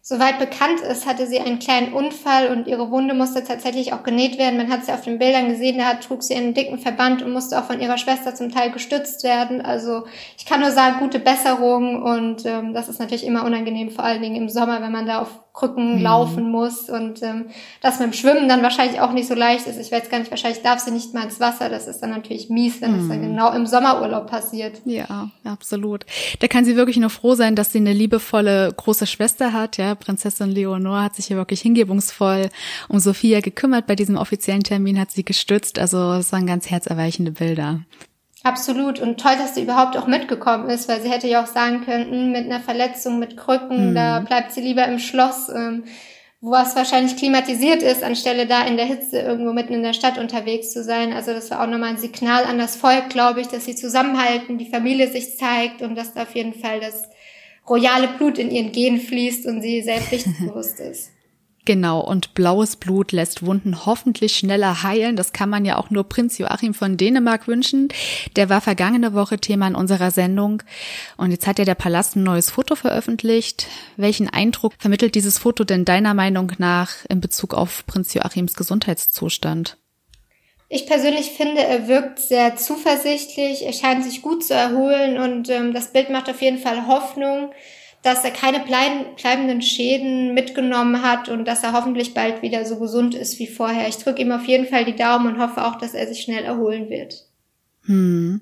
Soweit 0.06 0.38
bekannt 0.38 0.82
ist, 0.82 1.06
hatte 1.06 1.28
sie 1.28 1.40
einen 1.40 1.60
kleinen 1.60 1.94
Unfall 1.94 2.50
und 2.50 2.68
ihre 2.68 2.92
Wunde 2.92 3.14
musste 3.14 3.42
tatsächlich 3.42 3.94
auch 3.94 4.04
genäht 4.04 4.38
werden. 4.38 4.58
Man 4.58 4.70
hat 4.70 4.84
sie 4.84 4.92
auf 4.92 5.00
den 5.00 5.18
Bildern 5.18 5.48
gesehen, 5.48 5.78
da 5.78 5.94
trug 5.94 6.24
sie 6.24 6.36
einen 6.36 6.54
dicken 6.54 6.78
Verband 6.78 7.22
und 7.22 7.32
musste 7.32 7.58
auch 7.58 7.64
von 7.64 7.80
ihrer 7.80 7.98
Schwester 7.98 8.36
zum 8.36 8.52
Teil 8.52 8.72
gestützt 8.72 9.24
werden. 9.24 9.62
Also 9.62 10.04
ich 10.38 10.46
kann 10.46 10.60
nur 10.60 10.72
sagen, 10.72 11.00
gute 11.00 11.20
Besserung 11.20 12.04
und 12.04 12.46
ähm, 12.46 12.74
das 12.74 12.90
ist 12.90 13.00
natürlich 13.00 13.26
immer 13.26 13.46
unangenehm, 13.46 13.92
vor 13.92 14.04
allen 14.04 14.22
Dingen 14.22 14.36
im 14.36 14.50
Sommer, 14.50 14.82
wenn 14.82 14.92
man 14.92 15.06
da 15.06 15.22
auf 15.22 15.40
Krücken 15.54 15.98
mhm. 15.98 16.02
laufen 16.02 16.50
muss 16.50 16.90
und 16.90 17.22
ähm, 17.22 17.46
das 17.80 18.00
mit 18.00 18.08
dem 18.08 18.14
Schwimmen 18.14 18.50
dann 18.50 18.64
wahrscheinlich 18.64 19.00
auch 19.00 19.12
nicht 19.12 19.28
so 19.28 19.36
leicht 19.36 19.68
ist. 19.68 19.80
Ich 19.80 19.92
weiß 19.92 20.10
gar 20.10 20.18
nicht, 20.18 20.32
wahrscheinlich 20.32 20.64
darf 20.64 20.80
sie 20.80 20.90
nicht 20.90 21.14
mal 21.14 21.26
ins 21.26 21.40
Wasser. 21.40 21.70
Das 21.70 21.88
ist 21.88 22.00
dann 22.00 22.10
natürlich 22.10 22.50
mies, 22.50 22.82
wenn 22.82 22.96
es 22.96 23.04
mhm. 23.04 23.10
dann 23.10 23.22
genau 23.22 23.54
im 23.54 23.68
Sommerurlaub 23.68 24.26
passiert. 24.28 24.82
Ja, 24.84 25.30
absolut. 25.44 26.08
Da 26.40 26.48
kann 26.48 26.66
sie 26.66 26.76
wirklich 26.76 26.98
nur 26.98 27.12
froh 27.12 27.36
sein, 27.36 27.56
dass 27.56 27.72
sie 27.72 27.78
eine 27.78 27.94
liebevolle 27.94 28.74
große 28.76 29.06
Schwester 29.06 29.54
hat. 29.54 29.78
Ja, 29.78 29.94
Prinzessin 29.94 30.50
Leonor 30.50 31.04
hat 31.04 31.16
sich 31.16 31.30
ja 31.30 31.36
wirklich 31.36 31.62
hingebungsvoll 31.62 32.50
um 32.90 32.98
Sophia 33.00 33.42
gekümmert. 33.42 33.86
Bei 33.86 33.96
diesem 33.96 34.18
offiziellen 34.18 34.64
Termin 34.64 35.00
hat 35.00 35.12
sie 35.12 35.24
gestützt. 35.24 35.78
Also 35.78 36.14
es 36.14 36.32
waren 36.32 36.48
ganz 36.48 36.72
herzerweichende 36.72 37.32
Bilder. 37.32 37.82
Absolut. 38.44 39.00
Und 39.00 39.20
toll, 39.20 39.38
dass 39.38 39.56
sie 39.56 39.64
überhaupt 39.64 39.98
auch 39.98 40.06
mitgekommen 40.06 40.70
ist, 40.70 40.90
weil 40.90 41.02
sie 41.02 41.10
hätte 41.10 41.28
ja 41.28 41.42
auch 41.42 41.48
sagen 41.48 41.86
können, 41.86 42.12
hm, 42.12 42.32
mit 42.32 42.46
einer 42.46 42.60
Verletzung, 42.60 43.18
mit 43.18 43.38
Krücken, 43.38 43.92
mhm. 43.92 43.96
da 43.96 44.20
bleibt 44.20 44.52
sie 44.52 44.62
lieber 44.62 44.86
im 44.86 45.00
Schloss, 45.00 45.48
ähm, 45.48 45.86
wo 46.42 46.54
es 46.56 46.76
wahrscheinlich 46.76 47.16
klimatisiert 47.16 47.82
ist, 47.82 48.04
anstelle 48.04 48.46
da 48.46 48.66
in 48.66 48.76
der 48.76 48.86
Hitze 48.86 49.18
irgendwo 49.20 49.54
mitten 49.54 49.74
in 49.74 49.82
der 49.82 49.94
Stadt 49.94 50.18
unterwegs 50.18 50.74
zu 50.74 50.84
sein. 50.84 51.14
Also 51.14 51.32
das 51.32 51.50
war 51.52 51.62
auch 51.62 51.68
nochmal 51.68 51.92
ein 51.92 51.98
Signal 51.98 52.44
an 52.44 52.58
das 52.58 52.76
Volk, 52.76 53.10
glaube 53.10 53.40
ich, 53.40 53.48
dass 53.48 53.64
sie 53.64 53.76
zusammenhalten, 53.76 54.58
die 54.58 54.70
Familie 54.70 55.08
sich 55.08 55.38
zeigt 55.38 55.82
und 55.82 55.96
dass 55.96 56.14
da 56.14 56.24
auf 56.24 56.36
jeden 56.36 56.54
Fall 56.54 56.82
das 56.82 57.04
royale 57.70 58.10
Blut 58.10 58.38
in 58.38 58.52
ihren 58.52 58.74
Genen 58.74 59.00
fließt 59.00 59.46
und 59.46 59.62
sie 59.62 59.82
sehr 59.82 59.98
pflichtbewusst 60.02 60.82
ist. 60.82 61.12
Genau, 61.66 62.02
und 62.02 62.34
blaues 62.34 62.76
Blut 62.76 63.14
lässt 63.14 63.46
Wunden 63.46 63.86
hoffentlich 63.86 64.36
schneller 64.36 64.84
heilen. 64.84 65.16
Das 65.16 65.32
kann 65.32 65.50
man 65.50 65.64
ja 65.64 65.78
auch 65.78 65.90
nur 65.90 66.04
Prinz 66.04 66.38
Joachim 66.38 66.74
von 66.74 66.98
Dänemark 66.98 67.48
wünschen. 67.48 67.88
Der 68.36 68.50
war 68.50 68.60
vergangene 68.60 69.14
Woche 69.14 69.38
Thema 69.38 69.68
in 69.68 69.76
unserer 69.76 70.12
Sendung. 70.12 70.62
Und 71.16 71.32
jetzt 71.32 71.48
hat 71.48 71.60
ja 71.60 71.66
der 71.66 71.76
Palast 71.76 72.18
ein 72.18 72.24
neues 72.24 72.50
Foto 72.50 72.76
veröffentlicht. 72.76 73.68
Welchen 73.96 74.28
Eindruck 74.28 74.74
vermittelt 74.78 75.16
dieses 75.16 75.38
Foto 75.38 75.64
denn 75.64 75.86
deiner 75.86 76.14
Meinung 76.14 76.52
nach 76.58 76.90
in 77.08 77.22
Bezug 77.22 77.54
auf 77.54 77.86
Prinz 77.86 78.14
Joachims 78.14 78.56
Gesundheitszustand? 78.56 79.78
Ich 80.68 80.86
persönlich 80.86 81.30
finde, 81.30 81.64
er 81.64 81.88
wirkt 81.88 82.20
sehr 82.20 82.58
zuversichtlich, 82.58 83.64
er 83.64 83.74
scheint 83.74 84.04
sich 84.04 84.22
gut 84.22 84.44
zu 84.44 84.54
erholen 84.56 85.20
und 85.20 85.48
ähm, 85.50 85.72
das 85.72 85.94
Bild 85.94 86.10
macht 86.10 86.30
auf 86.30 86.42
jeden 86.42 86.58
Fall 86.58 86.88
Hoffnung 86.88 87.52
dass 88.04 88.24
er 88.26 88.32
keine 88.32 88.60
bleibenden 88.60 89.62
Schäden 89.62 90.34
mitgenommen 90.34 91.02
hat 91.02 91.30
und 91.30 91.46
dass 91.46 91.64
er 91.64 91.72
hoffentlich 91.72 92.14
bald 92.14 92.42
wieder 92.42 92.66
so 92.66 92.78
gesund 92.78 93.16
ist 93.16 93.40
wie 93.40 93.48
vorher. 93.48 93.88
Ich 93.88 93.98
drücke 93.98 94.22
ihm 94.22 94.32
auf 94.32 94.46
jeden 94.46 94.68
Fall 94.68 94.84
die 94.84 94.96
Daumen 94.96 95.34
und 95.34 95.42
hoffe 95.42 95.66
auch, 95.66 95.78
dass 95.78 95.94
er 95.94 96.06
sich 96.08 96.22
schnell 96.22 96.44
erholen 96.44 96.90
wird. 96.90 97.26
Hm. 97.86 98.42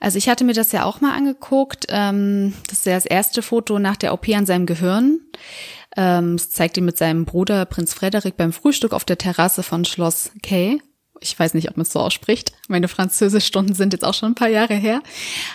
Also 0.00 0.16
ich 0.16 0.28
hatte 0.28 0.44
mir 0.44 0.54
das 0.54 0.72
ja 0.72 0.84
auch 0.84 1.02
mal 1.02 1.14
angeguckt. 1.14 1.86
Ähm, 1.90 2.54
das 2.68 2.78
ist 2.78 2.86
ja 2.86 2.94
das 2.94 3.06
erste 3.06 3.42
Foto 3.42 3.78
nach 3.78 3.96
der 3.96 4.14
OP 4.14 4.28
an 4.30 4.46
seinem 4.46 4.66
Gehirn. 4.66 5.20
Ähm, 5.96 6.34
es 6.34 6.50
zeigt 6.50 6.78
ihn 6.78 6.86
mit 6.86 6.96
seinem 6.96 7.26
Bruder 7.26 7.66
Prinz 7.66 7.92
Frederik 7.92 8.36
beim 8.38 8.52
Frühstück 8.52 8.94
auf 8.94 9.04
der 9.04 9.18
Terrasse 9.18 9.62
von 9.62 9.84
Schloss 9.84 10.32
Kay 10.42 10.80
ich 11.24 11.38
weiß 11.38 11.54
nicht, 11.54 11.70
ob 11.70 11.76
man 11.76 11.82
es 11.82 11.92
so 11.92 12.00
ausspricht. 12.00 12.52
Meine 12.68 12.88
Französischstunden 12.88 13.74
sind 13.74 13.92
jetzt 13.92 14.04
auch 14.04 14.14
schon 14.14 14.32
ein 14.32 14.34
paar 14.34 14.48
Jahre 14.48 14.74
her. 14.74 15.02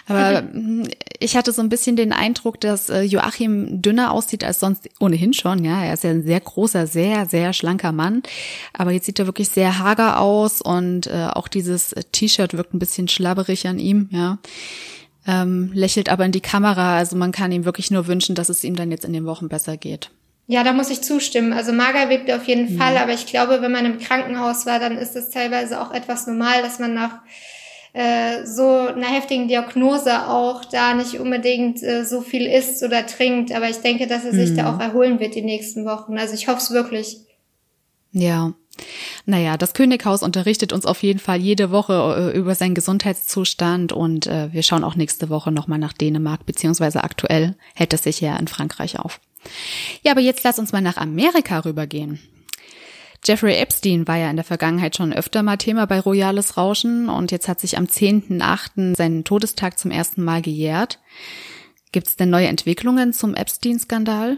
Aber 0.08 0.42
mhm. 0.42 0.88
ich 1.20 1.38
hatte 1.38 1.52
so 1.52 1.62
ein 1.62 1.70
bisschen 1.70 1.96
den 1.96 2.12
Eindruck, 2.12 2.60
dass 2.60 2.90
äh, 2.90 3.02
Joachim 3.02 3.82
dünner 3.82 4.12
aussieht 4.12 4.44
als 4.44 4.60
sonst 4.60 4.90
ohnehin 5.00 5.34
schon. 5.34 5.64
Ja, 5.64 5.84
er 5.84 5.94
ist 5.94 6.04
ja 6.04 6.10
ein 6.10 6.24
sehr 6.24 6.40
großer, 6.40 6.88
sehr, 6.88 7.28
sehr 7.28 7.54
schlanker 7.54 7.92
Mann. 7.92 8.24
Aber 8.74 8.92
jetzt 8.92 9.06
sieht 9.06 9.20
er 9.20 9.28
wirklich 9.28 9.50
sehr 9.50 9.80
hager 9.80 10.20
aus 10.20 10.62
und 10.62 11.08
äh, 11.08 11.28
auch 11.32 11.48
dieses 11.48 11.94
T-Shirt 12.12 12.56
wirkt 12.56 12.74
ein 12.74 12.80
bisschen 12.80 13.08
schlabberig 13.08 13.68
an 13.68 13.80
ihm, 13.80 14.10
ja. 14.12 14.40
Ähm, 15.28 15.70
lächelt 15.74 16.10
aber 16.10 16.26
in 16.26 16.32
die 16.32 16.42
Kamera. 16.42 16.98
Also 16.98 17.16
man 17.16 17.32
kann 17.32 17.52
ihm 17.52 17.66
wirklich 17.66 17.92
nur 17.92 18.08
wünschen, 18.08 18.34
dass 18.36 18.50
es 18.50 18.64
ihm 18.64 18.76
dann 18.76 18.90
jetzt 18.90 19.06
in 19.06 19.14
den 19.14 19.26
Wochen 19.26 19.50
besser 19.50 19.78
geht. 19.78 20.10
Ja, 20.52 20.64
da 20.64 20.74
muss 20.74 20.90
ich 20.90 21.04
zustimmen. 21.04 21.54
Also 21.54 21.72
mager 21.74 22.10
wirkt 22.10 22.28
er 22.28 22.38
auf 22.38 22.48
jeden 22.48 22.74
mhm. 22.74 22.80
Fall, 22.80 22.98
aber 22.98 23.14
ich 23.14 23.28
glaube, 23.28 23.62
wenn 23.62 23.72
man 23.72 23.86
im 23.86 24.00
Krankenhaus 24.00 24.66
war, 24.66 24.80
dann 24.80 24.98
ist 24.98 25.16
es 25.16 25.30
teilweise 25.30 25.80
auch 25.80 25.94
etwas 25.94 26.26
normal, 26.26 26.64
dass 26.64 26.80
man 26.80 26.96
nach 26.96 27.20
äh, 27.94 28.48
so 28.48 28.68
einer 28.68 29.06
heftigen 29.06 29.48
Diagnose 29.48 30.28
auch 30.28 30.66
da 30.66 30.96
nicht 30.96 31.20
unbedingt 31.20 31.84
äh, 31.84 32.04
so 32.04 32.22
viel 32.22 32.48
isst 32.48 32.82
oder 32.82 33.06
trinkt. 33.06 33.52
Aber 33.52 33.70
ich 33.70 33.78
denke, 33.82 34.08
dass 34.08 34.26
er 34.26 34.34
sich 34.34 34.50
mhm. 34.50 34.56
da 34.56 34.74
auch 34.74 34.80
erholen 34.80 35.20
wird 35.20 35.36
die 35.36 35.44
nächsten 35.44 35.86
Wochen. 35.86 36.18
Also 36.18 36.34
ich 36.34 36.48
hoffe 36.48 36.58
es 36.58 36.72
wirklich. 36.72 37.18
Ja. 38.12 38.54
Naja, 39.28 39.56
das 39.56 39.76
Könighaus 39.76 40.24
unterrichtet 40.24 40.74
uns 40.74 40.88
auf 40.88 41.04
jeden 41.04 41.20
Fall 41.20 41.38
jede 41.38 41.70
Woche 41.70 42.32
äh, 42.34 42.36
über 42.36 42.56
seinen 42.56 42.74
Gesundheitszustand 42.74 43.94
und 43.94 44.26
äh, 44.26 44.52
wir 44.52 44.64
schauen 44.64 44.84
auch 44.84 44.96
nächste 44.96 45.30
Woche 45.30 45.52
nochmal 45.52 45.78
nach 45.78 45.94
Dänemark, 45.94 46.48
beziehungsweise 46.48 47.04
aktuell 47.04 47.56
hält 47.76 47.94
es 47.94 48.02
sich 48.02 48.20
ja 48.20 48.36
in 48.38 48.48
Frankreich 48.48 48.98
auf. 48.98 49.20
Ja, 50.04 50.12
aber 50.12 50.22
jetzt 50.22 50.44
lass 50.44 50.60
uns 50.60 50.72
mal 50.72 50.82
nach 50.82 50.98
Amerika 50.98 51.60
rübergehen. 51.60 52.20
Jeffrey 53.26 53.56
Epstein 53.56 54.08
war 54.08 54.16
ja 54.16 54.30
in 54.30 54.38
der 54.38 54.46
Vergangenheit 54.46 54.96
schon 54.96 55.12
öfter 55.12 55.44
mal 55.44 55.58
Thema 55.58 55.86
bei 55.86 56.00
Royales 56.00 56.56
Rauschen 56.56 57.10
und 57.10 57.32
jetzt 57.32 57.48
hat 57.48 57.60
sich 57.60 57.78
am 57.78 57.86
10.8. 57.86 58.96
seinen 58.96 59.26
Todestag 59.26 59.78
zum 59.78 59.92
ersten 59.92 60.24
Mal 60.24 60.42
gejährt. 60.42 61.00
Gibt 61.92 62.08
es 62.08 62.16
denn 62.16 62.30
neue 62.30 62.48
Entwicklungen 62.48 63.14
zum 63.14 63.36
Epstein-Skandal? 63.36 64.38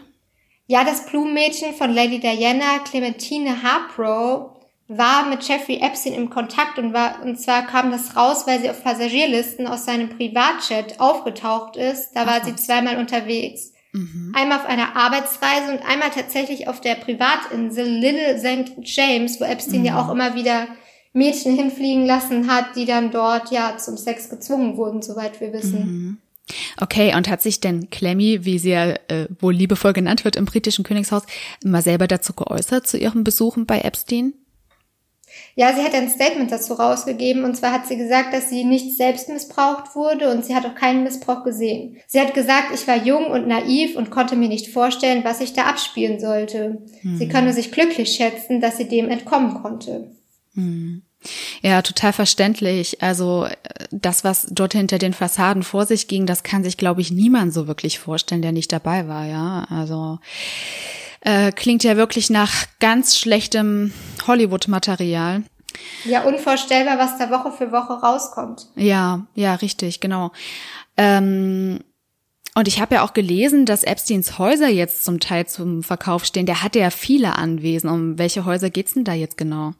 Ja, 0.65 0.83
das 0.83 1.05
Blumenmädchen 1.05 1.73
von 1.73 1.93
Lady 1.93 2.19
Diana, 2.19 2.79
Clementine 2.79 3.61
Harpro, 3.61 4.57
war 4.87 5.27
mit 5.27 5.43
Jeffrey 5.47 5.79
Epstein 5.81 6.13
im 6.13 6.29
Kontakt 6.29 6.79
und 6.79 6.93
war, 6.93 7.21
und 7.23 7.39
zwar 7.39 7.65
kam 7.65 7.91
das 7.91 8.15
raus, 8.15 8.47
weil 8.47 8.61
sie 8.61 8.69
auf 8.69 8.83
Passagierlisten 8.83 9.67
aus 9.67 9.85
seinem 9.85 10.09
Privatchat 10.09 10.99
aufgetaucht 10.99 11.77
ist. 11.77 12.11
Da 12.13 12.25
war 12.25 12.43
sie 12.43 12.55
zweimal 12.55 12.97
unterwegs. 12.97 13.73
Mhm. 13.93 14.33
Einmal 14.35 14.59
auf 14.59 14.65
einer 14.65 14.95
Arbeitsreise 14.95 15.71
und 15.71 15.79
einmal 15.79 16.11
tatsächlich 16.11 16.67
auf 16.67 16.81
der 16.81 16.95
Privatinsel 16.95 17.85
Little 17.85 18.39
St. 18.39 18.73
James, 18.83 19.39
wo 19.39 19.45
Epstein 19.45 19.79
mhm. 19.79 19.85
ja 19.85 20.01
auch 20.01 20.11
immer 20.11 20.35
wieder 20.35 20.67
Mädchen 21.13 21.55
hinfliegen 21.55 22.05
lassen 22.05 22.49
hat, 22.49 22.75
die 22.75 22.85
dann 22.85 23.11
dort 23.11 23.51
ja 23.51 23.77
zum 23.77 23.97
Sex 23.97 24.29
gezwungen 24.29 24.77
wurden, 24.77 25.01
soweit 25.01 25.41
wir 25.41 25.51
wissen. 25.51 25.79
Mhm. 25.79 26.17
Okay, 26.79 27.15
und 27.15 27.29
hat 27.29 27.41
sich 27.41 27.59
denn 27.59 27.89
Clemmy, 27.89 28.45
wie 28.45 28.59
sie 28.59 28.71
ja 28.71 28.91
äh, 29.07 29.27
wohl 29.39 29.53
liebevoll 29.53 29.93
genannt 29.93 30.25
wird 30.25 30.35
im 30.35 30.45
britischen 30.45 30.83
Königshaus, 30.83 31.23
mal 31.63 31.81
selber 31.81 32.07
dazu 32.07 32.33
geäußert 32.33 32.87
zu 32.87 32.97
ihren 32.97 33.23
Besuchen 33.23 33.65
bei 33.65 33.79
Epstein? 33.79 34.33
Ja, 35.55 35.73
sie 35.73 35.81
hat 35.81 35.93
ein 35.93 36.09
Statement 36.09 36.51
dazu 36.51 36.73
rausgegeben 36.73 37.43
und 37.43 37.55
zwar 37.55 37.71
hat 37.71 37.87
sie 37.87 37.97
gesagt, 37.97 38.33
dass 38.33 38.49
sie 38.49 38.63
nicht 38.63 38.97
selbst 38.97 39.29
missbraucht 39.29 39.95
wurde 39.95 40.31
und 40.31 40.45
sie 40.45 40.55
hat 40.55 40.65
auch 40.65 40.75
keinen 40.75 41.03
Missbrauch 41.03 41.43
gesehen. 41.43 41.97
Sie 42.07 42.19
hat 42.19 42.33
gesagt, 42.33 42.73
ich 42.73 42.87
war 42.87 42.97
jung 42.97 43.25
und 43.25 43.47
naiv 43.47 43.95
und 43.95 44.11
konnte 44.11 44.35
mir 44.35 44.47
nicht 44.47 44.69
vorstellen, 44.69 45.23
was 45.23 45.41
ich 45.41 45.53
da 45.53 45.63
abspielen 45.63 46.19
sollte. 46.19 46.81
Mhm. 47.03 47.17
Sie 47.17 47.27
könne 47.27 47.53
sich 47.53 47.71
glücklich 47.71 48.15
schätzen, 48.15 48.61
dass 48.61 48.77
sie 48.77 48.87
dem 48.87 49.09
entkommen 49.09 49.61
konnte. 49.61 50.11
Mhm. 50.53 51.03
Ja, 51.61 51.81
total 51.81 52.13
verständlich. 52.13 53.01
Also 53.01 53.47
das, 53.91 54.23
was 54.23 54.47
dort 54.49 54.73
hinter 54.73 54.97
den 54.97 55.13
Fassaden 55.13 55.63
vor 55.63 55.85
sich 55.85 56.07
ging, 56.07 56.25
das 56.25 56.43
kann 56.43 56.63
sich, 56.63 56.77
glaube 56.77 57.01
ich, 57.01 57.11
niemand 57.11 57.53
so 57.53 57.67
wirklich 57.67 57.99
vorstellen, 57.99 58.41
der 58.41 58.51
nicht 58.51 58.71
dabei 58.71 59.07
war. 59.07 59.25
Ja, 59.27 59.67
also 59.69 60.17
äh, 61.21 61.51
klingt 61.51 61.83
ja 61.83 61.97
wirklich 61.97 62.29
nach 62.29 62.65
ganz 62.79 63.17
schlechtem 63.17 63.93
Hollywood-Material. 64.27 65.43
Ja, 66.03 66.23
unvorstellbar, 66.23 66.97
was 66.97 67.17
da 67.17 67.29
Woche 67.29 67.51
für 67.51 67.71
Woche 67.71 67.93
rauskommt. 67.93 68.67
Ja, 68.75 69.25
ja, 69.35 69.55
richtig, 69.55 69.99
genau. 69.99 70.31
Ähm, 70.97 71.79
und 72.53 72.67
ich 72.67 72.81
habe 72.81 72.95
ja 72.95 73.03
auch 73.03 73.13
gelesen, 73.13 73.65
dass 73.65 73.83
Epsteins 73.83 74.37
Häuser 74.37 74.67
jetzt 74.67 75.05
zum 75.05 75.19
Teil 75.21 75.47
zum 75.47 75.83
Verkauf 75.83 76.25
stehen. 76.25 76.45
Der 76.45 76.63
hatte 76.63 76.79
ja 76.79 76.89
viele 76.89 77.37
Anwesen. 77.37 77.89
Um 77.89 78.17
welche 78.17 78.43
Häuser 78.43 78.69
geht's 78.69 78.93
denn 78.93 79.05
da 79.05 79.13
jetzt 79.13 79.37
genau? 79.37 79.73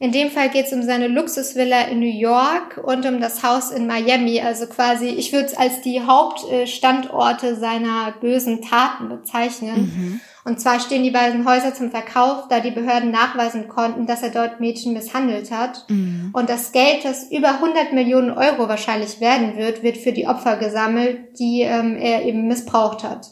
In 0.00 0.12
dem 0.12 0.30
Fall 0.30 0.48
geht 0.48 0.66
es 0.66 0.72
um 0.72 0.82
seine 0.82 1.08
Luxusvilla 1.08 1.82
in 1.88 1.98
New 1.98 2.06
York 2.06 2.80
und 2.84 3.04
um 3.04 3.20
das 3.20 3.42
Haus 3.42 3.72
in 3.72 3.88
Miami. 3.88 4.40
Also 4.40 4.66
quasi, 4.66 5.08
ich 5.08 5.32
würde 5.32 5.46
es 5.46 5.56
als 5.56 5.80
die 5.80 6.00
Hauptstandorte 6.00 7.56
seiner 7.56 8.12
bösen 8.20 8.62
Taten 8.62 9.08
bezeichnen. 9.08 9.76
Mhm. 9.76 10.20
Und 10.44 10.60
zwar 10.60 10.78
stehen 10.78 11.02
die 11.02 11.10
beiden 11.10 11.44
Häuser 11.44 11.74
zum 11.74 11.90
Verkauf, 11.90 12.46
da 12.48 12.60
die 12.60 12.70
Behörden 12.70 13.10
nachweisen 13.10 13.66
konnten, 13.66 14.06
dass 14.06 14.22
er 14.22 14.30
dort 14.30 14.60
Mädchen 14.60 14.92
misshandelt 14.92 15.50
hat. 15.50 15.84
Mhm. 15.88 16.30
Und 16.32 16.48
das 16.48 16.70
Geld, 16.70 17.04
das 17.04 17.30
über 17.32 17.54
100 17.54 17.92
Millionen 17.92 18.30
Euro 18.30 18.68
wahrscheinlich 18.68 19.20
werden 19.20 19.56
wird, 19.56 19.82
wird 19.82 19.96
für 19.96 20.12
die 20.12 20.28
Opfer 20.28 20.58
gesammelt, 20.58 21.38
die 21.40 21.62
ähm, 21.62 21.96
er 21.96 22.24
eben 22.24 22.46
missbraucht 22.46 23.02
hat. 23.02 23.26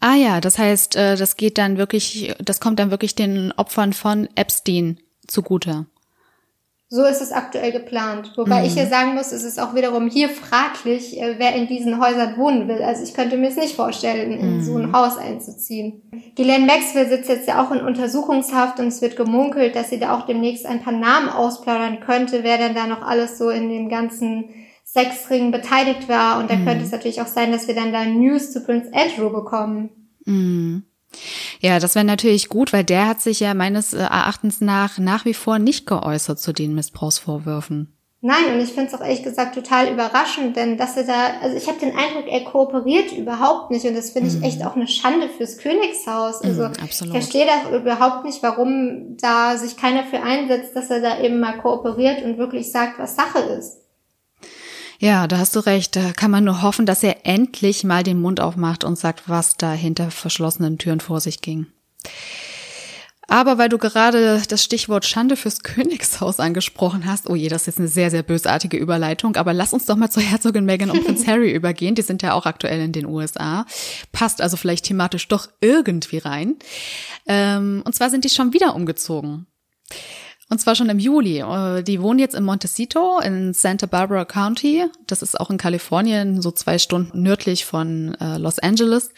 Ah 0.00 0.14
ja, 0.14 0.40
das 0.40 0.58
heißt, 0.58 0.96
äh, 0.96 1.16
das 1.16 1.36
geht 1.36 1.58
dann 1.58 1.76
wirklich, 1.76 2.34
das 2.42 2.58
kommt 2.58 2.78
dann 2.78 2.90
wirklich 2.90 3.14
den 3.14 3.52
Opfern 3.52 3.92
von 3.92 4.30
Epstein 4.34 4.98
zugute. 5.26 5.86
So 6.92 7.04
ist 7.04 7.22
es 7.22 7.30
aktuell 7.30 7.70
geplant. 7.70 8.32
Wobei 8.36 8.60
mhm. 8.60 8.66
ich 8.66 8.74
ja 8.74 8.84
sagen 8.86 9.14
muss, 9.14 9.30
es 9.30 9.44
ist 9.44 9.60
auch 9.60 9.76
wiederum 9.76 10.08
hier 10.08 10.28
fraglich, 10.28 11.22
äh, 11.22 11.36
wer 11.38 11.54
in 11.54 11.68
diesen 11.68 12.00
Häusern 12.00 12.36
wohnen 12.36 12.66
will. 12.66 12.82
Also 12.82 13.04
ich 13.04 13.14
könnte 13.14 13.36
mir 13.36 13.48
es 13.48 13.56
nicht 13.56 13.76
vorstellen, 13.76 14.32
in 14.32 14.56
mhm. 14.56 14.60
so 14.60 14.76
ein 14.76 14.92
Haus 14.92 15.16
einzuziehen. 15.16 16.02
Ghislaine 16.34 16.66
Maxwell 16.66 17.08
sitzt 17.08 17.28
jetzt 17.28 17.46
ja 17.46 17.64
auch 17.64 17.70
in 17.70 17.80
Untersuchungshaft 17.80 18.80
und 18.80 18.88
es 18.88 19.02
wird 19.02 19.14
gemunkelt, 19.14 19.76
dass 19.76 19.90
sie 19.90 20.00
da 20.00 20.18
auch 20.18 20.26
demnächst 20.26 20.66
ein 20.66 20.82
paar 20.82 20.92
Namen 20.92 21.28
ausplaudern 21.28 22.00
könnte, 22.00 22.42
wer 22.42 22.58
denn 22.58 22.74
da 22.74 22.88
noch 22.88 23.02
alles 23.02 23.38
so 23.38 23.50
in 23.50 23.68
dem 23.68 23.88
ganzen 23.88 24.46
Sexring 24.84 25.52
beteiligt 25.52 26.08
war. 26.08 26.40
Und 26.40 26.50
da 26.50 26.56
mhm. 26.56 26.66
könnte 26.66 26.84
es 26.84 26.90
natürlich 26.90 27.22
auch 27.22 27.28
sein, 27.28 27.52
dass 27.52 27.68
wir 27.68 27.76
dann 27.76 27.92
da 27.92 28.04
News 28.04 28.50
zu 28.50 28.64
Prince 28.64 28.90
Andrew 28.92 29.30
bekommen. 29.30 29.90
Mhm. 30.24 30.89
Ja, 31.60 31.78
das 31.78 31.94
wäre 31.94 32.04
natürlich 32.04 32.48
gut, 32.48 32.72
weil 32.72 32.84
der 32.84 33.06
hat 33.06 33.20
sich 33.20 33.40
ja 33.40 33.54
meines 33.54 33.92
äh, 33.92 33.98
Erachtens 33.98 34.60
nach 34.60 34.98
nach 34.98 35.24
wie 35.24 35.34
vor 35.34 35.58
nicht 35.58 35.86
geäußert 35.86 36.38
zu 36.38 36.52
den 36.52 36.74
Missbrauchsvorwürfen. 36.74 37.96
Nein, 38.22 38.52
und 38.52 38.60
ich 38.60 38.72
finde 38.72 38.88
es 38.88 38.94
auch 38.94 39.00
ehrlich 39.00 39.22
gesagt 39.22 39.54
total 39.54 39.90
überraschend, 39.90 40.54
denn 40.54 40.76
dass 40.76 40.94
er 40.94 41.04
da, 41.04 41.40
also 41.40 41.56
ich 41.56 41.66
habe 41.68 41.80
den 41.80 41.96
Eindruck, 41.96 42.30
er 42.30 42.44
kooperiert 42.44 43.12
überhaupt 43.12 43.70
nicht 43.70 43.86
und 43.86 43.96
das 43.96 44.10
finde 44.10 44.28
ich 44.28 44.38
mm. 44.38 44.42
echt 44.42 44.66
auch 44.66 44.76
eine 44.76 44.88
Schande 44.88 45.30
fürs 45.30 45.56
Königshaus. 45.56 46.42
Also 46.42 46.68
mm, 46.68 46.72
ich 46.84 47.10
verstehe 47.10 47.46
das 47.46 47.80
überhaupt 47.80 48.26
nicht, 48.26 48.42
warum 48.42 49.16
da 49.16 49.56
sich 49.56 49.78
keiner 49.78 50.04
für 50.04 50.22
einsetzt, 50.22 50.76
dass 50.76 50.90
er 50.90 51.00
da 51.00 51.18
eben 51.20 51.40
mal 51.40 51.56
kooperiert 51.58 52.22
und 52.22 52.36
wirklich 52.36 52.70
sagt, 52.70 52.98
was 52.98 53.16
Sache 53.16 53.38
ist. 53.38 53.78
Ja, 55.02 55.26
da 55.26 55.38
hast 55.38 55.56
du 55.56 55.60
recht. 55.60 55.96
Da 55.96 56.12
kann 56.12 56.30
man 56.30 56.44
nur 56.44 56.60
hoffen, 56.60 56.84
dass 56.84 57.02
er 57.02 57.24
endlich 57.24 57.84
mal 57.84 58.02
den 58.02 58.20
Mund 58.20 58.38
aufmacht 58.38 58.84
und 58.84 58.98
sagt, 58.98 59.30
was 59.30 59.56
da 59.56 59.72
hinter 59.72 60.10
verschlossenen 60.10 60.76
Türen 60.76 61.00
vor 61.00 61.20
sich 61.20 61.40
ging. 61.40 61.66
Aber 63.26 63.56
weil 63.56 63.70
du 63.70 63.78
gerade 63.78 64.42
das 64.46 64.62
Stichwort 64.62 65.06
Schande 65.06 65.36
fürs 65.36 65.60
Königshaus 65.62 66.38
angesprochen 66.38 67.06
hast, 67.06 67.30
oh 67.30 67.34
je, 67.34 67.48
das 67.48 67.62
ist 67.62 67.66
jetzt 67.66 67.78
eine 67.78 67.88
sehr, 67.88 68.10
sehr 68.10 68.22
bösartige 68.22 68.76
Überleitung, 68.76 69.36
aber 69.36 69.54
lass 69.54 69.72
uns 69.72 69.86
doch 69.86 69.96
mal 69.96 70.10
zur 70.10 70.22
Herzogin 70.22 70.66
Meghan 70.66 70.90
und 70.90 71.02
Prinz 71.02 71.26
Harry 71.26 71.50
übergehen. 71.50 71.94
Die 71.94 72.02
sind 72.02 72.20
ja 72.20 72.34
auch 72.34 72.44
aktuell 72.44 72.80
in 72.80 72.92
den 72.92 73.06
USA. 73.06 73.64
Passt 74.12 74.42
also 74.42 74.58
vielleicht 74.58 74.84
thematisch 74.84 75.28
doch 75.28 75.48
irgendwie 75.62 76.18
rein. 76.18 76.56
Ähm, 77.26 77.82
und 77.86 77.94
zwar 77.94 78.10
sind 78.10 78.26
die 78.26 78.30
schon 78.30 78.52
wieder 78.52 78.74
umgezogen. 78.74 79.46
Und 80.50 80.60
zwar 80.60 80.74
schon 80.74 80.90
im 80.90 80.98
Juli. 80.98 81.38
Äh, 81.38 81.82
die 81.82 82.02
wohnen 82.02 82.18
jetzt 82.18 82.34
in 82.34 82.44
Montecito 82.44 83.20
in 83.20 83.54
Santa 83.54 83.86
Barbara 83.86 84.24
County. 84.24 84.84
Das 85.06 85.22
ist 85.22 85.40
auch 85.40 85.48
in 85.48 85.56
Kalifornien, 85.56 86.42
so 86.42 86.50
zwei 86.50 86.78
Stunden 86.78 87.22
nördlich 87.22 87.64
von 87.64 88.16
äh, 88.20 88.36
Los 88.36 88.58
Angeles 88.58 89.10